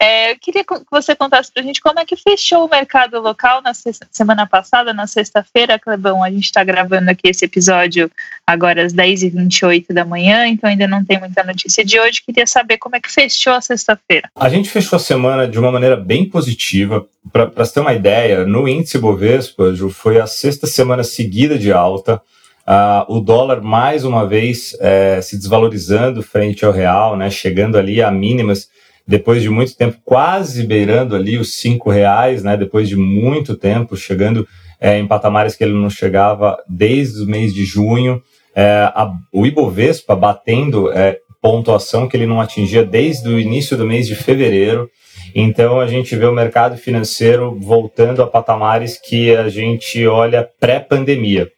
É, 0.00 0.32
eu 0.32 0.38
queria 0.40 0.64
que 0.64 0.74
você 0.90 1.14
contasse 1.14 1.52
para 1.52 1.62
a 1.62 1.66
gente 1.66 1.82
como 1.82 2.00
é 2.00 2.04
que 2.06 2.16
fechou 2.16 2.64
o 2.64 2.70
mercado 2.70 3.20
local 3.20 3.60
na 3.60 3.72
semana 3.74 4.46
passada, 4.46 4.94
na 4.94 5.06
sexta-feira, 5.06 5.78
Clebão. 5.78 6.24
A 6.24 6.30
gente 6.30 6.44
está 6.44 6.64
gravando 6.64 7.10
aqui 7.10 7.28
esse 7.28 7.44
episódio 7.44 8.10
agora 8.48 8.82
às 8.82 8.94
10h28 8.94 9.92
da 9.92 10.06
manhã, 10.06 10.48
então 10.48 10.70
ainda 10.70 10.88
não 10.88 11.04
tem 11.04 11.20
muita 11.20 11.44
notícia 11.44 11.84
de 11.84 12.00
hoje. 12.00 12.22
Queria 12.24 12.46
saber 12.46 12.78
como 12.78 12.96
é 12.96 13.00
que 13.00 13.12
fechou 13.12 13.52
a 13.52 13.60
sexta-feira. 13.60 14.30
A 14.34 14.48
gente 14.48 14.70
fechou 14.70 14.96
a 14.96 15.00
semana 15.00 15.46
de 15.46 15.58
uma 15.58 15.70
maneira 15.70 15.96
bem 15.96 16.24
positiva. 16.24 17.04
Para 17.30 17.44
você 17.44 17.74
ter 17.74 17.80
uma 17.80 17.92
ideia, 17.92 18.46
no 18.46 18.66
índice 18.66 18.96
Bovespa, 18.96 19.74
Ju, 19.74 19.90
foi 19.90 20.18
a 20.18 20.26
sexta 20.26 20.66
semana 20.66 21.04
seguida 21.04 21.58
de 21.58 21.70
alta. 21.70 22.22
Uh, 22.66 23.16
o 23.16 23.20
dólar, 23.20 23.60
mais 23.60 24.02
uma 24.02 24.26
vez, 24.26 24.74
é, 24.80 25.20
se 25.20 25.36
desvalorizando 25.36 26.22
frente 26.22 26.64
ao 26.64 26.72
real, 26.72 27.18
né, 27.18 27.28
chegando 27.28 27.76
ali 27.76 28.00
a 28.02 28.10
mínimas, 28.10 28.68
depois 29.06 29.42
de 29.42 29.50
muito 29.50 29.76
tempo, 29.76 29.98
quase 30.02 30.62
beirando 30.62 31.14
ali 31.14 31.36
os 31.36 31.54
cinco 31.54 31.90
reais, 31.90 32.42
né, 32.42 32.56
depois 32.56 32.88
de 32.88 32.96
muito 32.96 33.54
tempo, 33.54 33.94
chegando 33.94 34.48
é, 34.80 34.98
em 34.98 35.06
patamares 35.06 35.54
que 35.54 35.64
ele 35.64 35.74
não 35.74 35.90
chegava 35.90 36.58
desde 36.66 37.22
o 37.22 37.26
mês 37.26 37.52
de 37.52 37.66
junho. 37.66 38.22
É, 38.54 38.90
a, 38.94 39.12
o 39.32 39.46
Ibovespa 39.46 40.16
batendo 40.16 40.90
é, 40.92 41.18
pontuação 41.40 42.08
que 42.08 42.16
ele 42.16 42.26
não 42.26 42.40
atingia 42.40 42.84
desde 42.84 43.28
o 43.28 43.38
início 43.38 43.76
do 43.76 43.86
mês 43.86 44.06
de 44.06 44.14
fevereiro. 44.14 44.90
Então 45.34 45.80
a 45.80 45.86
gente 45.86 46.16
vê 46.16 46.26
o 46.26 46.32
mercado 46.32 46.76
financeiro 46.76 47.58
voltando 47.60 48.22
a 48.22 48.26
patamares 48.26 48.98
que 48.98 49.34
a 49.34 49.48
gente 49.48 50.06
olha 50.06 50.48
pré-pandemia. 50.58 51.48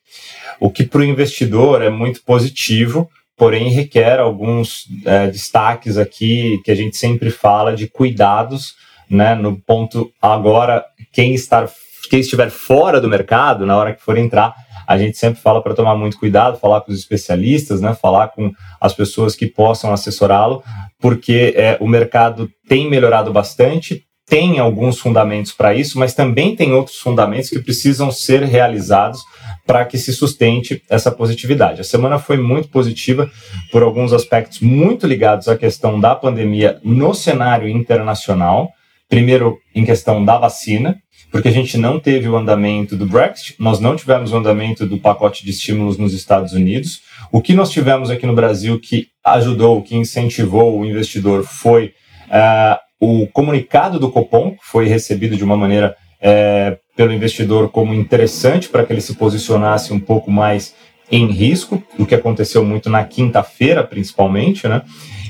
O 0.58 0.70
que 0.70 0.84
para 0.84 1.00
o 1.00 1.04
investidor 1.04 1.80
é 1.80 1.88
muito 1.88 2.22
positivo, 2.22 3.08
porém 3.36 3.70
requer 3.70 4.18
alguns 4.18 4.84
é, 5.06 5.28
destaques 5.28 5.96
aqui 5.96 6.60
que 6.64 6.70
a 6.70 6.74
gente 6.74 6.96
sempre 6.96 7.30
fala 7.30 7.74
de 7.74 7.88
cuidados, 7.88 8.74
né? 9.08 9.34
No 9.34 9.58
ponto 9.58 10.12
agora, 10.20 10.84
quem 11.12 11.34
estar 11.34 11.68
quem 12.10 12.20
estiver 12.20 12.50
fora 12.50 13.00
do 13.00 13.08
mercado, 13.08 13.64
na 13.64 13.76
hora 13.76 13.94
que 13.94 14.02
for 14.02 14.18
entrar, 14.18 14.52
a 14.90 14.98
gente 14.98 15.16
sempre 15.16 15.40
fala 15.40 15.62
para 15.62 15.72
tomar 15.72 15.94
muito 15.94 16.18
cuidado, 16.18 16.58
falar 16.58 16.80
com 16.80 16.90
os 16.90 16.98
especialistas, 16.98 17.80
né, 17.80 17.94
falar 17.94 18.26
com 18.26 18.50
as 18.80 18.92
pessoas 18.92 19.36
que 19.36 19.46
possam 19.46 19.92
assessorá-lo, 19.92 20.64
porque 20.98 21.54
é, 21.56 21.76
o 21.80 21.86
mercado 21.86 22.50
tem 22.68 22.90
melhorado 22.90 23.32
bastante, 23.32 24.02
tem 24.26 24.58
alguns 24.58 24.98
fundamentos 24.98 25.52
para 25.52 25.72
isso, 25.72 25.96
mas 25.96 26.12
também 26.12 26.56
tem 26.56 26.72
outros 26.72 26.96
fundamentos 26.96 27.50
que 27.50 27.60
precisam 27.60 28.10
ser 28.10 28.42
realizados 28.42 29.22
para 29.64 29.84
que 29.84 29.96
se 29.96 30.12
sustente 30.12 30.82
essa 30.90 31.12
positividade. 31.12 31.82
A 31.82 31.84
semana 31.84 32.18
foi 32.18 32.36
muito 32.36 32.68
positiva 32.68 33.30
por 33.70 33.84
alguns 33.84 34.12
aspectos 34.12 34.58
muito 34.58 35.06
ligados 35.06 35.46
à 35.46 35.56
questão 35.56 36.00
da 36.00 36.16
pandemia 36.16 36.80
no 36.82 37.14
cenário 37.14 37.68
internacional. 37.68 38.70
Primeiro, 39.08 39.56
em 39.72 39.84
questão 39.84 40.24
da 40.24 40.36
vacina, 40.36 40.96
porque 41.30 41.48
a 41.48 41.52
gente 41.52 41.78
não 41.78 42.00
teve 42.00 42.28
o 42.28 42.36
andamento 42.36 42.96
do 42.96 43.06
Brexit, 43.06 43.54
nós 43.58 43.78
não 43.78 43.94
tivemos 43.94 44.32
o 44.32 44.36
andamento 44.36 44.86
do 44.86 44.98
pacote 44.98 45.44
de 45.44 45.50
estímulos 45.50 45.96
nos 45.96 46.12
Estados 46.12 46.52
Unidos. 46.52 47.02
O 47.30 47.40
que 47.40 47.54
nós 47.54 47.70
tivemos 47.70 48.10
aqui 48.10 48.26
no 48.26 48.34
Brasil 48.34 48.78
que 48.80 49.08
ajudou, 49.24 49.82
que 49.82 49.96
incentivou 49.96 50.78
o 50.78 50.84
investidor 50.84 51.44
foi 51.44 51.92
uh, 52.28 52.78
o 53.00 53.26
comunicado 53.28 53.98
do 53.98 54.10
Copom, 54.10 54.52
que 54.52 54.64
foi 54.64 54.86
recebido 54.86 55.36
de 55.36 55.44
uma 55.44 55.56
maneira 55.56 55.96
uh, 56.20 56.76
pelo 56.96 57.12
investidor 57.12 57.70
como 57.70 57.94
interessante 57.94 58.68
para 58.68 58.84
que 58.84 58.92
ele 58.92 59.00
se 59.00 59.14
posicionasse 59.14 59.92
um 59.92 60.00
pouco 60.00 60.30
mais 60.30 60.74
em 61.10 61.26
risco, 61.26 61.82
o 61.98 62.06
que 62.06 62.14
aconteceu 62.14 62.64
muito 62.64 62.88
na 62.88 63.04
quinta-feira, 63.04 63.82
principalmente, 63.82 64.68
né? 64.68 64.82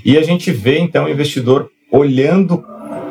E 0.04 0.18
a 0.18 0.22
gente 0.22 0.50
vê 0.50 0.78
então 0.78 1.04
o 1.04 1.08
investidor 1.08 1.70
olhando 1.90 2.62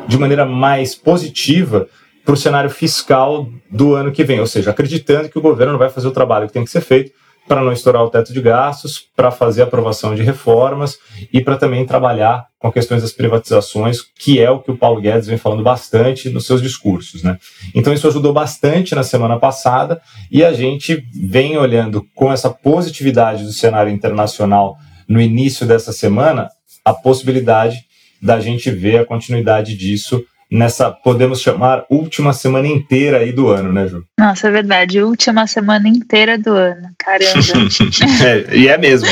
de 0.06 0.18
maneira 0.18 0.44
mais 0.44 0.94
positiva 0.94 1.88
para 2.30 2.34
o 2.34 2.36
cenário 2.36 2.70
fiscal 2.70 3.48
do 3.68 3.96
ano 3.96 4.12
que 4.12 4.22
vem, 4.22 4.38
ou 4.38 4.46
seja, 4.46 4.70
acreditando 4.70 5.28
que 5.28 5.36
o 5.36 5.42
governo 5.42 5.76
vai 5.76 5.90
fazer 5.90 6.06
o 6.06 6.12
trabalho 6.12 6.46
que 6.46 6.52
tem 6.52 6.62
que 6.62 6.70
ser 6.70 6.80
feito 6.80 7.10
para 7.48 7.60
não 7.60 7.72
estourar 7.72 8.04
o 8.04 8.08
teto 8.08 8.32
de 8.32 8.40
gastos, 8.40 9.04
para 9.16 9.32
fazer 9.32 9.62
aprovação 9.62 10.14
de 10.14 10.22
reformas 10.22 10.96
e 11.32 11.40
para 11.42 11.56
também 11.56 11.84
trabalhar 11.84 12.46
com 12.56 12.70
questões 12.70 13.02
das 13.02 13.10
privatizações, 13.10 14.02
que 14.16 14.40
é 14.40 14.48
o 14.48 14.60
que 14.60 14.70
o 14.70 14.76
Paulo 14.76 15.00
Guedes 15.00 15.26
vem 15.26 15.36
falando 15.36 15.64
bastante 15.64 16.30
nos 16.30 16.46
seus 16.46 16.62
discursos. 16.62 17.24
Né? 17.24 17.36
Então, 17.74 17.92
isso 17.92 18.06
ajudou 18.06 18.32
bastante 18.32 18.94
na 18.94 19.02
semana 19.02 19.36
passada 19.36 20.00
e 20.30 20.44
a 20.44 20.52
gente 20.52 21.04
vem 21.12 21.58
olhando 21.58 22.06
com 22.14 22.32
essa 22.32 22.48
positividade 22.48 23.42
do 23.42 23.52
cenário 23.52 23.90
internacional 23.90 24.76
no 25.08 25.20
início 25.20 25.66
dessa 25.66 25.92
semana 25.92 26.48
a 26.84 26.94
possibilidade 26.94 27.78
da 28.22 28.38
gente 28.38 28.70
ver 28.70 29.00
a 29.00 29.04
continuidade 29.04 29.76
disso 29.76 30.24
nessa, 30.50 30.90
podemos 30.90 31.40
chamar, 31.40 31.84
última 31.90 32.32
semana 32.32 32.66
inteira 32.66 33.18
aí 33.18 33.32
do 33.32 33.48
ano, 33.48 33.72
né, 33.72 33.86
Ju? 33.86 34.04
Nossa, 34.18 34.48
é 34.48 34.50
verdade, 34.50 35.02
última 35.02 35.46
semana 35.46 35.88
inteira 35.88 36.38
do 36.38 36.52
ano, 36.52 36.89
caramba. 37.04 37.40
é, 38.52 38.56
e 38.56 38.68
é 38.68 38.78
mesmo. 38.78 39.08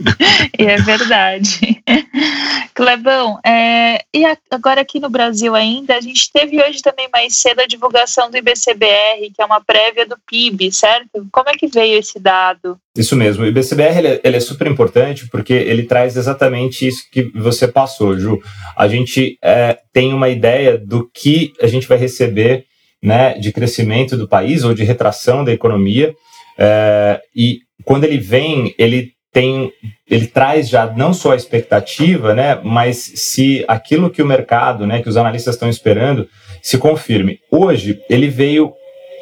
e 0.58 0.64
é 0.64 0.76
verdade. 0.78 1.82
Clebão, 2.74 3.38
é, 3.44 4.02
e 4.14 4.24
agora 4.50 4.80
aqui 4.80 5.00
no 5.00 5.08
Brasil 5.08 5.54
ainda, 5.54 5.96
a 5.96 6.00
gente 6.00 6.30
teve 6.32 6.62
hoje 6.62 6.82
também 6.82 7.08
mais 7.12 7.36
cedo 7.36 7.60
a 7.60 7.66
divulgação 7.66 8.30
do 8.30 8.36
IBCBR, 8.36 9.30
que 9.34 9.40
é 9.40 9.44
uma 9.44 9.60
prévia 9.60 10.06
do 10.06 10.16
PIB, 10.28 10.72
certo? 10.72 11.26
Como 11.32 11.48
é 11.48 11.54
que 11.54 11.66
veio 11.66 11.98
esse 11.98 12.18
dado? 12.18 12.78
Isso 12.96 13.14
mesmo. 13.14 13.44
O 13.44 13.46
IBCBR 13.46 13.98
ele 13.98 14.08
é, 14.08 14.20
ele 14.24 14.36
é, 14.36 14.40
super 14.40 14.66
importante 14.66 15.28
porque 15.28 15.52
ele 15.52 15.84
traz 15.84 16.16
exatamente 16.16 16.86
isso 16.86 17.04
que 17.10 17.30
você 17.34 17.68
passou, 17.68 18.18
Ju. 18.18 18.40
A 18.76 18.88
gente 18.88 19.38
é, 19.42 19.78
tem 19.92 20.12
uma 20.12 20.28
ideia 20.28 20.78
do 20.78 21.08
que 21.12 21.52
a 21.60 21.66
gente 21.66 21.86
vai 21.86 21.98
receber 21.98 22.64
né, 23.02 23.34
de 23.38 23.52
crescimento 23.52 24.16
do 24.16 24.28
país 24.28 24.64
ou 24.64 24.74
de 24.74 24.84
retração 24.84 25.44
da 25.44 25.52
economia. 25.52 26.14
É, 26.58 27.20
e 27.34 27.60
quando 27.84 28.04
ele 28.04 28.18
vem, 28.18 28.74
ele 28.78 29.12
tem, 29.32 29.70
ele 30.08 30.26
traz 30.26 30.68
já 30.68 30.86
não 30.86 31.12
só 31.12 31.32
a 31.32 31.36
expectativa, 31.36 32.34
né, 32.34 32.58
mas 32.64 32.96
se 32.96 33.64
aquilo 33.68 34.08
que 34.08 34.22
o 34.22 34.26
mercado, 34.26 34.86
né, 34.86 35.02
que 35.02 35.08
os 35.08 35.16
analistas 35.16 35.54
estão 35.54 35.68
esperando, 35.68 36.26
se 36.62 36.78
confirme. 36.78 37.38
Hoje 37.50 38.00
ele 38.08 38.28
veio 38.28 38.72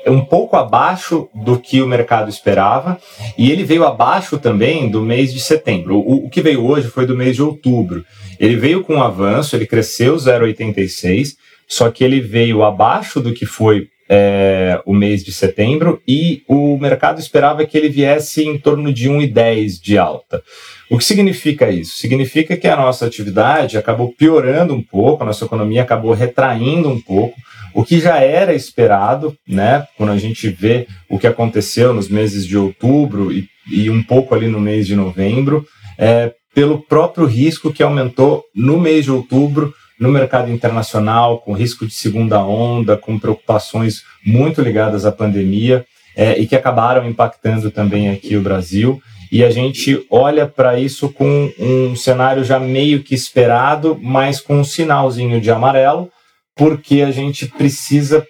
um 0.07 0.21
pouco 0.21 0.57
abaixo 0.57 1.29
do 1.35 1.59
que 1.59 1.81
o 1.81 1.87
mercado 1.87 2.29
esperava 2.29 2.99
e 3.37 3.51
ele 3.51 3.65
veio 3.65 3.85
abaixo 3.85 4.39
também 4.39 4.89
do 4.89 5.03
mês 5.03 5.33
de 5.33 5.41
setembro. 5.41 5.97
O, 5.99 6.27
o 6.27 6.31
que 6.31 6.41
veio 6.41 6.65
hoje 6.65 6.89
foi 6.89 7.07
do 7.07 7.17
mês 7.17 7.37
de 7.37 7.43
outubro. 7.43 8.05
Ele 8.39 8.57
veio 8.57 8.85
com 8.85 8.97
um 8.97 9.03
avanço, 9.03 9.57
ele 9.57 9.67
cresceu 9.67 10.17
0,86, 10.17 11.31
só 11.67 11.91
que 11.91 12.05
ele 12.05 12.21
veio 12.21 12.63
abaixo 12.63 13.21
do 13.21 13.33
que 13.33 13.47
foi 13.47 13.89
é, 14.09 14.81
o 14.85 14.93
mês 14.93 15.25
de 15.25 15.33
setembro 15.33 16.01
e 16.07 16.43
o 16.49 16.77
mercado 16.79 17.19
esperava 17.19 17.65
que 17.65 17.77
ele 17.77 17.89
viesse 17.89 18.45
em 18.45 18.59
torno 18.59 18.93
de 18.93 19.09
1,10 19.09 19.81
de 19.83 19.99
alta. 19.99 20.43
O 20.91 20.99
que 20.99 21.05
significa 21.05 21.71
isso? 21.71 21.97
Significa 21.97 22.57
que 22.57 22.69
a 22.69 22.77
nossa 22.77 23.07
atividade 23.07 23.79
acabou 23.79 24.13
piorando 24.13 24.75
um 24.75 24.83
pouco, 24.83 25.23
a 25.23 25.27
nossa 25.27 25.45
economia 25.45 25.83
acabou 25.83 26.13
retraindo 26.13 26.89
um 26.89 27.01
pouco, 27.01 27.35
o 27.75 27.85
que 27.85 27.99
já 27.99 28.19
era 28.19 28.55
esperado, 28.55 29.37
né? 29.49 29.85
Quando 29.97 30.13
a 30.13 30.19
gente 30.19 30.49
vê 30.49 30.87
o 31.09 31.19
que 31.19 31.27
aconteceu 31.27 31.93
nos 31.93 32.09
meses 32.09 32.47
de 32.47 32.57
outubro 32.57 33.33
e, 33.33 33.49
e 33.71 33.91
um 33.91 34.03
pouco 34.03 34.35
ali 34.35 34.47
no 34.47 34.61
mês 34.61 34.87
de 34.87 34.95
novembro, 34.95 35.67
é, 35.99 36.33
pelo 36.55 36.79
próprio 36.79 37.27
risco 37.27 37.73
que 37.73 37.83
aumentou 37.83 38.45
no 38.55 38.79
mês 38.79 39.07
de 39.07 39.11
outubro 39.11 39.75
no 39.99 40.11
mercado 40.11 40.51
internacional, 40.51 41.39
com 41.39 41.53
risco 41.53 41.87
de 41.87 41.95
segunda 41.95 42.43
onda, 42.45 42.97
com 42.97 43.19
preocupações 43.19 44.03
muito 44.25 44.61
ligadas 44.61 45.05
à 45.07 45.13
pandemia 45.13 45.85
é, 46.17 46.39
e 46.39 46.47
que 46.47 46.57
acabaram 46.57 47.09
impactando 47.09 47.71
também 47.71 48.11
aqui 48.11 48.37
o 48.37 48.43
Brasil. 48.43 49.01
E 49.31 49.43
a 49.43 49.51
gente 49.51 50.05
olha 50.11 50.47
para 50.47 50.79
isso 50.79 51.09
com 51.09 51.53
um 51.59 51.97
cenário 51.97 52.45
já 52.45 52.59
meio 52.59 53.03
que 53.03 53.15
esperado, 53.15 53.99
mas 54.01 54.41
com 54.41 54.61
um 54.61 54.65
sinalzinho 54.65 55.41
de 55.41 55.51
amarelo, 55.51 56.09
porque 56.55 57.03
a 57.03 57.11
gente 57.11 57.47
precisa 57.47 58.25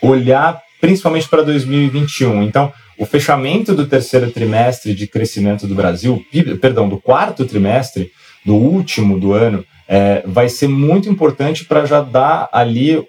olhar 0.00 0.60
principalmente 0.80 1.28
para 1.28 1.42
2021. 1.42 2.42
Então, 2.42 2.72
o 2.98 3.04
fechamento 3.04 3.74
do 3.74 3.86
terceiro 3.86 4.30
trimestre 4.30 4.94
de 4.94 5.06
crescimento 5.06 5.66
do 5.66 5.74
Brasil, 5.74 6.24
perdão, 6.60 6.88
do 6.88 6.98
quarto 6.98 7.44
trimestre, 7.44 8.10
do 8.44 8.54
último 8.54 9.18
do 9.18 9.32
ano, 9.32 9.64
é, 9.88 10.22
vai 10.26 10.48
ser 10.48 10.68
muito 10.68 11.08
importante 11.08 11.64
para 11.64 11.84
já 11.84 12.00
dar 12.00 12.48
ali 12.52 13.02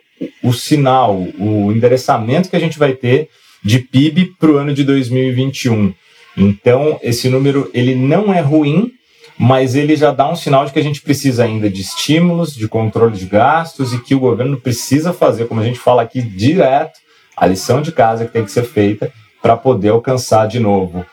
o, 0.44 0.54
sinal, 0.54 1.16
o 1.38 1.72
endereçamento 1.72 2.50
que 2.50 2.56
a 2.56 2.60
gente 2.60 2.80
vai 2.80 2.94
ter 2.94 3.30
de 3.64 3.80
PIB 3.80 4.36
para 4.40 4.52
o 4.52 4.58
ano 4.58 4.74
de 4.74 4.84
2021. 4.84 5.94
Então, 6.38 7.00
esse 7.02 7.30
número 7.30 7.70
ele 7.74 7.96
não 7.96 8.34
é 8.34 8.40
ruim, 8.40 8.92
mas 9.38 9.76
ele 9.76 9.96
já 9.96 10.12
dá 10.12 10.30
um 10.30 10.36
sinal 10.36 10.66
de 10.66 10.74
que 10.74 10.80
a 10.80 10.84
gente 10.84 11.02
precisa 11.02 11.44
ainda 11.44 11.70
de 11.70 11.82
estímulos, 11.82 12.54
de 12.56 12.68
controle 12.68 13.18
de 13.18 13.26
gastos 13.26 13.94
e 13.94 14.00
que 14.00 14.16
o 14.16 14.20
governo 14.20 14.58
precisa 14.58 15.14
fazer, 15.14 15.48
como 15.48 15.62
a 15.62 15.64
gente 15.64 15.80
fala 15.80 16.02
aqui 16.02 16.22
direto, 16.22 17.00
a 17.36 17.46
lição 17.46 17.82
de 17.82 17.92
casa 17.92 18.26
que 18.26 18.34
tem 18.34 18.44
que 18.44 18.52
ser 18.52 18.64
feita 18.64 19.12
para 19.42 19.56
poder 19.56 19.90
alcançar 19.90 20.48
de 20.48 20.60
novo 20.60 21.06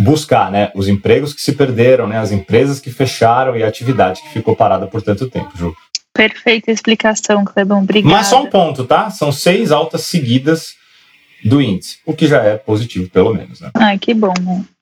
buscar 0.00 0.50
né, 0.50 0.72
os 0.74 0.88
empregos 0.88 1.32
que 1.32 1.42
se 1.42 1.52
perderam, 1.52 2.06
né, 2.06 2.18
as 2.18 2.32
empresas 2.32 2.80
que 2.80 2.90
fecharam 2.90 3.56
e 3.56 3.62
a 3.62 3.68
atividade 3.68 4.22
que 4.22 4.30
ficou 4.30 4.56
parada 4.56 4.86
por 4.86 5.02
tanto 5.02 5.28
tempo, 5.28 5.50
Ju. 5.56 5.74
Perfeita 6.12 6.72
explicação, 6.72 7.44
Clebão. 7.44 7.82
Obrigada. 7.82 8.14
Mas 8.14 8.26
só 8.26 8.42
um 8.42 8.46
ponto, 8.46 8.84
tá? 8.84 9.10
São 9.10 9.30
seis 9.30 9.70
altas 9.70 10.02
seguidas 10.02 10.74
do 11.44 11.62
índice, 11.62 11.98
o 12.04 12.12
que 12.12 12.26
já 12.26 12.42
é 12.42 12.56
positivo, 12.56 13.08
pelo 13.10 13.32
menos. 13.32 13.60
Né? 13.60 13.70
Ai, 13.74 13.98
que 13.98 14.12
bom. 14.12 14.34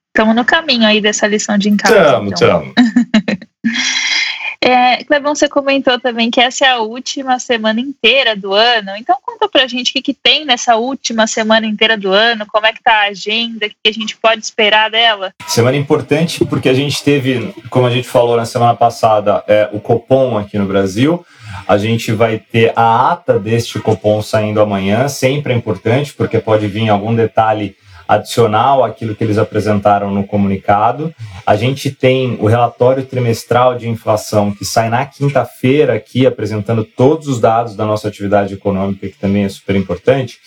Estamos 0.09 0.35
no 0.35 0.45
caminho 0.45 0.87
aí 0.87 1.01
dessa 1.01 1.27
lição 1.27 1.59
de 1.59 1.71
casa. 1.77 1.95
Estamos, 1.95 2.33
estamos. 2.33 2.69
Então. 2.71 3.39
É, 4.61 5.05
Clebão, 5.05 5.35
você 5.35 5.49
comentou 5.49 6.01
também 6.01 6.31
que 6.31 6.41
essa 6.41 6.67
é 6.67 6.71
a 6.71 6.79
última 6.79 7.39
semana 7.39 7.81
inteira 7.81 8.35
do 8.35 8.53
ano. 8.53 8.91
Então 8.97 9.17
conta 9.23 9.49
pra 9.49 9.67
gente 9.67 9.91
o 9.91 9.93
que, 9.93 10.03
que 10.03 10.15
tem 10.15 10.45
nessa 10.45 10.77
última 10.77 11.27
semana 11.27 11.67
inteira 11.67 11.97
do 11.97 12.11
ano, 12.11 12.47
como 12.47 12.67
é 12.67 12.73
que 12.73 12.83
tá 12.83 13.03
a 13.03 13.09
agenda, 13.09 13.67
o 13.67 13.69
que, 13.69 13.77
que 13.83 13.89
a 13.89 13.93
gente 13.93 14.17
pode 14.17 14.43
esperar 14.43 14.91
dela. 14.91 15.33
Semana 15.47 15.77
importante 15.77 16.45
porque 16.45 16.69
a 16.69 16.75
gente 16.75 17.03
teve, 17.03 17.55
como 17.71 17.87
a 17.87 17.91
gente 17.91 18.09
falou 18.09 18.37
na 18.37 18.45
semana 18.45 18.75
passada, 18.75 19.45
é, 19.47 19.69
o 19.73 19.81
Copom 19.81 20.37
aqui 20.37 20.59
no 20.59 20.67
Brasil. 20.67 21.25
A 21.67 21.79
gente 21.79 22.13
vai 22.13 22.39
ter 22.39 22.73
a 22.77 23.13
ata 23.13 23.39
deste 23.39 23.79
Copom 23.79 24.21
saindo 24.23 24.61
amanhã, 24.61 25.09
sempre 25.09 25.53
é 25.53 25.57
importante, 25.57 26.13
porque 26.13 26.39
pode 26.41 26.67
vir 26.67 26.89
algum 26.89 27.15
detalhe 27.15 27.77
adicional 28.09 28.83
àquilo 28.83 29.15
que 29.15 29.23
eles 29.23 29.37
apresentaram 29.37 30.11
no 30.11 30.27
comunicado. 30.27 31.15
A 31.47 31.55
gente 31.55 31.91
tem 31.91 32.39
o 32.41 32.47
relatório 32.47 33.05
trimestral 33.05 33.77
de 33.77 33.87
inflação 33.87 34.51
que 34.51 34.65
sai 34.65 34.89
na 34.89 35.05
quinta-feira 35.05 35.95
aqui, 35.95 36.27
apresentando 36.27 36.83
todos 36.83 37.29
os 37.29 37.39
dados 37.39 37.77
da 37.77 37.85
nossa 37.85 38.09
atividade 38.09 38.55
econômica, 38.55 39.07
que 39.07 39.19
também 39.19 39.45
é 39.45 39.49
super 39.49 39.77
importante. 39.77 40.39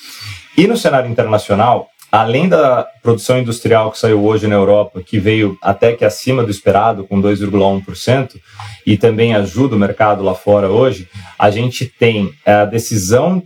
E 0.58 0.66
no 0.66 0.76
cenário 0.76 1.10
internacional, 1.10 1.88
além 2.12 2.50
da 2.50 2.86
produção 3.02 3.40
industrial 3.40 3.92
que 3.92 3.98
saiu 3.98 4.26
hoje 4.26 4.48
na 4.48 4.56
Europa, 4.56 5.02
que 5.02 5.18
veio 5.18 5.58
até 5.62 5.94
que 5.94 6.04
acima 6.04 6.44
do 6.44 6.52
esperado, 6.52 7.06
com 7.06 7.22
2,1%, 7.22 8.36
e 8.86 8.98
também 8.98 9.34
ajuda 9.34 9.76
o 9.76 9.80
mercado 9.80 10.24
lá 10.24 10.36
fora 10.36 10.70
hoje, 10.70 11.08
a 11.40 11.50
gente 11.50 11.86
tem 11.86 12.32
a 12.46 12.66
decisão 12.66 13.42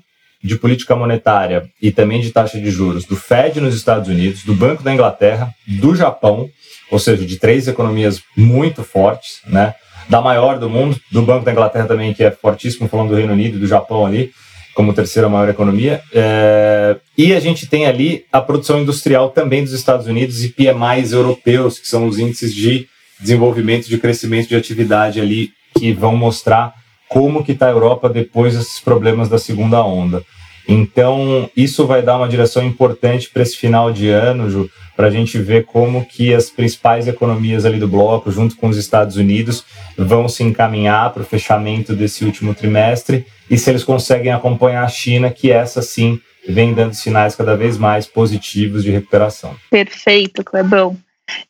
de 0.46 0.56
política 0.58 0.96
monetária 0.96 1.68
e 1.82 1.92
também 1.92 2.22
de 2.22 2.32
taxa 2.32 2.60
de 2.62 2.70
juros 2.70 3.04
do 3.04 3.16
Fed 3.16 3.60
nos 3.60 3.76
Estados 3.76 4.08
Unidos, 4.08 4.44
do 4.44 4.54
Banco 4.54 4.84
da 4.84 4.94
Inglaterra, 4.94 5.50
do 5.68 5.96
Japão, 5.96 6.48
ou 6.92 7.00
seja, 7.00 7.26
de 7.26 7.38
três 7.38 7.68
economias 7.68 8.22
muito 8.38 8.84
fortes, 8.84 9.40
né? 9.48 9.74
Da 10.08 10.22
maior 10.22 10.60
do 10.60 10.70
mundo, 10.70 11.00
do 11.12 11.24
Banco 11.24 11.44
da 11.44 11.52
Inglaterra 11.52 11.88
também, 11.88 12.14
que 12.14 12.24
é 12.24 12.30
fortíssimo, 12.30 12.88
falando 12.88 13.10
do 13.10 13.16
Reino 13.16 13.34
Unido 13.34 13.58
e 13.58 13.60
do 13.60 13.66
Japão 13.66 14.06
ali, 14.06 14.30
como 14.76 14.94
terceira 14.94 15.28
maior 15.28 15.50
economia. 15.50 16.00
É... 16.14 16.96
E 17.18 17.34
a 17.34 17.40
gente 17.40 17.66
tem 17.66 17.88
ali 17.88 18.24
a 18.32 18.40
produção 18.40 18.80
industrial 18.80 19.30
também 19.30 19.64
dos 19.64 19.74
Estados 19.74 20.06
Unidos 20.06 20.44
e 20.44 20.50
PMIs 20.50 21.12
europeus, 21.12 21.80
que 21.80 21.88
são 21.88 22.06
os 22.06 22.20
índices 22.20 22.54
de 22.54 22.88
desenvolvimento, 23.20 23.88
de 23.88 23.98
crescimento 23.98 24.50
de 24.50 24.56
atividade 24.56 25.20
ali, 25.20 25.50
que 25.76 25.92
vão 25.92 26.16
mostrar 26.16 26.72
como 27.10 27.44
que 27.44 27.52
está 27.52 27.68
a 27.68 27.72
Europa 27.72 28.10
depois 28.10 28.58
desses 28.58 28.80
problemas 28.80 29.30
da 29.30 29.38
segunda 29.38 29.84
onda. 29.84 30.24
Então, 30.68 31.50
isso 31.56 31.86
vai 31.86 32.02
dar 32.02 32.18
uma 32.18 32.28
direção 32.28 32.64
importante 32.64 33.30
para 33.30 33.44
esse 33.44 33.56
final 33.56 33.92
de 33.92 34.10
ano, 34.10 34.50
Ju, 34.50 34.70
para 34.96 35.08
a 35.08 35.12
gente 35.12 35.38
ver 35.38 35.66
como 35.66 36.06
que 36.06 36.34
as 36.34 36.50
principais 36.50 37.08
economias 37.08 37.66
ali 37.66 37.78
do 37.78 37.88
bloco, 37.88 38.32
junto 38.32 38.56
com 38.56 38.68
os 38.68 38.78
Estados 38.78 39.18
Unidos, 39.18 39.64
vão 39.98 40.28
se 40.28 40.44
encaminhar 40.44 41.14
para 41.14 41.22
o 41.22 41.26
fechamento 41.26 41.94
desse 41.94 42.26
último 42.26 42.56
trimestre 42.56 43.26
e 43.50 43.58
se 43.58 43.70
eles 43.70 43.84
conseguem 43.84 44.32
acompanhar 44.32 44.84
a 44.84 44.90
China, 44.90 45.30
que 45.30 45.52
essa 45.52 45.82
sim 45.82 46.20
vem 46.48 46.74
dando 46.74 46.94
sinais 46.94 47.36
cada 47.36 47.56
vez 47.56 47.78
mais 47.78 48.08
positivos 48.08 48.84
de 48.84 48.92
recuperação. 48.92 49.56
Perfeito, 49.70 50.44
Clebão. 50.44 50.98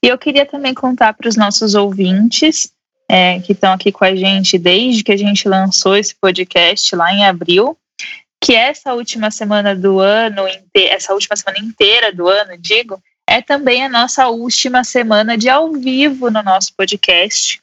E 0.01 0.07
eu 0.07 0.17
queria 0.17 0.45
também 0.45 0.73
contar 0.73 1.13
para 1.13 1.27
os 1.27 1.35
nossos 1.35 1.75
ouvintes 1.75 2.71
é, 3.09 3.39
que 3.39 3.51
estão 3.51 3.73
aqui 3.73 3.91
com 3.91 4.03
a 4.03 4.15
gente 4.15 4.57
desde 4.57 5.03
que 5.03 5.11
a 5.11 5.17
gente 5.17 5.47
lançou 5.47 5.95
esse 5.95 6.15
podcast 6.15 6.95
lá 6.95 7.13
em 7.13 7.25
abril, 7.25 7.77
que 8.43 8.53
essa 8.53 8.93
última 8.93 9.31
semana 9.31 9.75
do 9.75 9.99
ano, 9.99 10.43
essa 10.73 11.13
última 11.13 11.35
semana 11.35 11.59
inteira 11.59 12.13
do 12.13 12.27
ano, 12.27 12.57
digo, 12.57 13.01
é 13.27 13.41
também 13.41 13.83
a 13.83 13.89
nossa 13.89 14.27
última 14.27 14.83
semana 14.83 15.37
de 15.37 15.49
ao 15.49 15.71
vivo 15.73 16.29
no 16.29 16.43
nosso 16.43 16.73
podcast. 16.75 17.59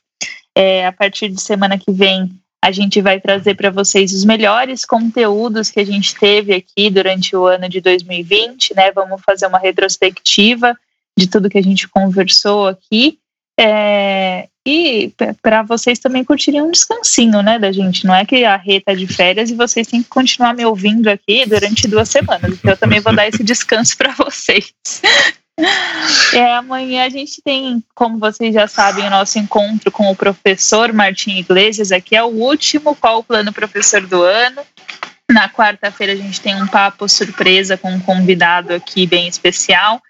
É, 0.56 0.86
a 0.86 0.92
partir 0.92 1.28
de 1.28 1.40
semana 1.40 1.78
que 1.78 1.90
vem, 1.92 2.30
a 2.62 2.70
gente 2.70 3.00
vai 3.00 3.20
trazer 3.20 3.54
para 3.54 3.70
vocês 3.70 4.12
os 4.12 4.24
melhores 4.24 4.84
conteúdos 4.84 5.70
que 5.70 5.80
a 5.80 5.86
gente 5.86 6.14
teve 6.14 6.54
aqui 6.54 6.90
durante 6.90 7.34
o 7.34 7.46
ano 7.46 7.68
de 7.68 7.80
2020, 7.80 8.74
né? 8.74 8.92
Vamos 8.92 9.22
fazer 9.22 9.46
uma 9.46 9.58
retrospectiva 9.58 10.76
de 11.18 11.26
tudo 11.26 11.50
que 11.50 11.58
a 11.58 11.62
gente 11.62 11.88
conversou 11.88 12.68
aqui. 12.68 13.18
É, 13.58 14.48
e 14.64 15.12
para 15.40 15.62
vocês 15.62 15.98
também 15.98 16.22
curtirem 16.22 16.62
um 16.62 16.70
descansinho, 16.70 17.42
né, 17.42 17.58
da 17.58 17.72
gente. 17.72 18.06
Não 18.06 18.14
é 18.14 18.24
que 18.24 18.44
a 18.44 18.56
Rê 18.56 18.80
tá 18.80 18.94
de 18.94 19.06
férias 19.06 19.50
e 19.50 19.54
vocês 19.54 19.86
têm 19.86 20.02
que 20.02 20.08
continuar 20.08 20.54
me 20.54 20.64
ouvindo 20.64 21.08
aqui 21.08 21.44
durante 21.46 21.88
duas 21.88 22.08
semanas. 22.08 22.52
Então 22.52 22.70
eu 22.70 22.76
também 22.76 23.00
vou 23.00 23.14
dar 23.14 23.26
esse 23.26 23.42
descanso 23.42 23.96
para 23.96 24.12
vocês. 24.12 24.72
É, 26.32 26.54
amanhã 26.54 27.04
a 27.04 27.10
gente 27.10 27.42
tem, 27.42 27.84
como 27.94 28.18
vocês 28.18 28.54
já 28.54 28.66
sabem, 28.66 29.06
o 29.06 29.10
nosso 29.10 29.38
encontro 29.38 29.92
com 29.92 30.10
o 30.10 30.16
professor 30.16 30.92
Martim 30.94 31.36
Iglesias. 31.36 31.92
Aqui 31.92 32.16
é 32.16 32.22
o 32.22 32.28
último 32.28 32.96
Qual 32.96 33.18
o 33.18 33.22
Plano 33.22 33.52
Professor 33.52 34.00
do 34.06 34.22
ano. 34.22 34.62
Na 35.30 35.50
quarta-feira 35.50 36.14
a 36.14 36.16
gente 36.16 36.40
tem 36.40 36.60
um 36.60 36.66
papo 36.66 37.06
surpresa 37.06 37.76
com 37.76 37.92
um 37.92 38.00
convidado 38.00 38.72
aqui 38.72 39.06
bem 39.06 39.28
especial. 39.28 40.00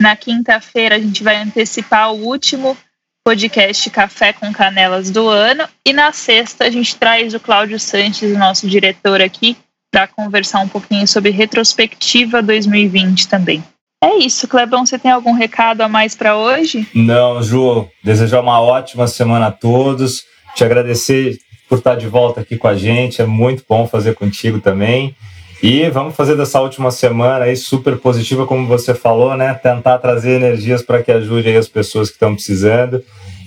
Na 0.00 0.14
quinta-feira 0.14 0.96
a 0.96 0.98
gente 0.98 1.22
vai 1.22 1.36
antecipar 1.36 2.12
o 2.12 2.22
último 2.22 2.76
podcast 3.24 3.88
Café 3.90 4.32
com 4.32 4.52
Canelas 4.52 5.10
do 5.10 5.28
ano. 5.28 5.64
E 5.84 5.92
na 5.92 6.12
sexta 6.12 6.64
a 6.64 6.70
gente 6.70 6.96
traz 6.96 7.34
o 7.34 7.40
Cláudio 7.40 7.78
Sanches, 7.78 8.36
nosso 8.36 8.68
diretor 8.68 9.20
aqui, 9.20 9.56
para 9.90 10.06
conversar 10.06 10.60
um 10.60 10.68
pouquinho 10.68 11.06
sobre 11.06 11.30
retrospectiva 11.30 12.42
2020 12.42 13.28
também. 13.28 13.62
É 14.02 14.16
isso, 14.16 14.48
Clebão, 14.48 14.86
você 14.86 14.98
tem 14.98 15.10
algum 15.10 15.32
recado 15.32 15.82
a 15.82 15.88
mais 15.88 16.14
para 16.14 16.36
hoje? 16.36 16.88
Não, 16.94 17.42
Ju, 17.42 17.86
desejar 18.02 18.40
uma 18.40 18.58
ótima 18.58 19.06
semana 19.06 19.48
a 19.48 19.52
todos, 19.52 20.22
te 20.54 20.64
agradecer 20.64 21.38
por 21.68 21.78
estar 21.78 21.96
de 21.96 22.08
volta 22.08 22.40
aqui 22.40 22.56
com 22.56 22.66
a 22.66 22.74
gente, 22.74 23.20
é 23.20 23.26
muito 23.26 23.62
bom 23.68 23.86
fazer 23.86 24.14
contigo 24.14 24.58
também. 24.58 25.14
E 25.62 25.90
vamos 25.90 26.16
fazer 26.16 26.36
dessa 26.36 26.58
última 26.58 26.90
semana 26.90 27.44
aí 27.44 27.54
super 27.54 27.98
positiva, 27.98 28.46
como 28.46 28.66
você 28.66 28.94
falou, 28.94 29.36
né? 29.36 29.52
Tentar 29.52 29.98
trazer 29.98 30.36
energias 30.36 30.80
para 30.80 31.02
que 31.02 31.12
ajude 31.12 31.54
as 31.54 31.68
pessoas 31.68 32.08
que 32.08 32.14
estão 32.14 32.34
precisando 32.34 33.04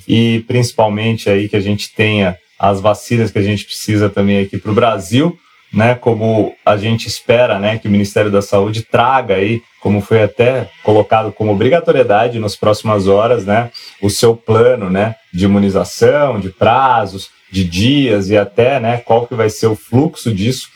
e 0.08 0.44
principalmente 0.48 1.28
aí 1.28 1.50
que 1.50 1.56
a 1.56 1.60
gente 1.60 1.92
tenha 1.92 2.38
as 2.60 2.80
vacinas 2.80 3.32
que 3.32 3.40
a 3.40 3.42
gente 3.42 3.66
precisa 3.66 4.10
também 4.10 4.40
aqui 4.40 4.60
para 4.60 4.72
o 4.72 4.76
Brasil, 4.76 5.36
né? 5.74 5.96
Como 5.96 6.54
a 6.64 6.78
gente 6.78 7.08
espera, 7.08 7.58
né? 7.58 7.80
Que 7.80 7.88
o 7.88 7.92
Ministério 7.92 8.30
da 8.30 8.44
Saúde 8.44 8.84
traga 8.84 9.34
aí, 9.34 9.64
como 9.82 10.00
foi 10.00 10.22
até 10.22 10.70
colocado 10.84 11.32
como 11.32 11.52
obrigatoriedade 11.52 12.38
nas 12.38 12.56
próximas 12.56 13.08
horas, 13.08 13.44
né? 13.44 13.72
O 14.00 14.10
seu 14.12 14.36
plano, 14.36 14.88
né? 14.88 15.16
De 15.34 15.46
imunização, 15.46 16.40
de 16.40 16.50
prazos, 16.50 17.32
de 17.52 17.64
dias 17.64 18.30
e 18.30 18.38
até, 18.38 18.80
né? 18.80 18.98
Qual 18.98 19.26
que 19.26 19.34
vai 19.34 19.50
ser 19.50 19.66
o 19.66 19.76
fluxo 19.76 20.32
disso 20.32 20.68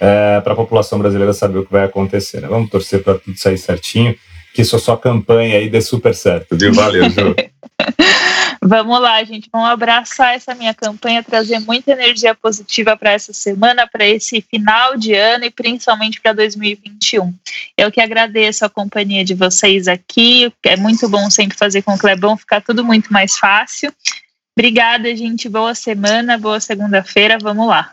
é, 0.00 0.40
para 0.40 0.52
a 0.52 0.56
população 0.56 0.98
brasileira 0.98 1.32
saber 1.32 1.58
o 1.58 1.64
que 1.64 1.72
vai 1.72 1.84
acontecer. 1.84 2.40
Né? 2.40 2.48
Vamos 2.48 2.70
torcer 2.70 3.02
para 3.02 3.18
tudo 3.18 3.38
sair 3.38 3.58
certinho, 3.58 4.14
que 4.54 4.62
isso 4.62 4.76
é 4.76 4.78
sua 4.78 4.98
campanha 4.98 5.56
aí 5.56 5.68
dê 5.68 5.80
super 5.80 6.14
certo, 6.14 6.56
viu? 6.56 6.72
Valeu, 6.72 7.10
Ju. 7.10 7.34
Vamos 8.66 8.98
lá, 8.98 9.22
gente. 9.24 9.50
Vamos 9.52 9.68
abraçar 9.68 10.34
essa 10.34 10.54
minha 10.54 10.72
campanha, 10.72 11.22
trazer 11.22 11.58
muita 11.58 11.92
energia 11.92 12.34
positiva 12.34 12.96
para 12.96 13.12
essa 13.12 13.30
semana, 13.30 13.86
para 13.86 14.06
esse 14.06 14.40
final 14.40 14.96
de 14.96 15.12
ano 15.12 15.44
e 15.44 15.50
principalmente 15.50 16.18
para 16.18 16.32
2021. 16.32 17.30
Eu 17.76 17.92
que 17.92 18.00
agradeço 18.00 18.64
a 18.64 18.70
companhia 18.70 19.22
de 19.22 19.34
vocês 19.34 19.86
aqui. 19.86 20.50
É 20.62 20.78
muito 20.78 21.06
bom 21.10 21.28
sempre 21.28 21.58
fazer 21.58 21.82
com 21.82 21.92
o 21.92 21.98
Clebão, 21.98 22.38
ficar 22.38 22.62
tudo 22.62 22.82
muito 22.82 23.12
mais 23.12 23.36
fácil. 23.36 23.92
Obrigada, 24.56 25.14
gente. 25.14 25.46
Boa 25.46 25.74
semana, 25.74 26.38
boa 26.38 26.58
segunda-feira. 26.58 27.36
Vamos 27.38 27.68
lá. 27.68 27.92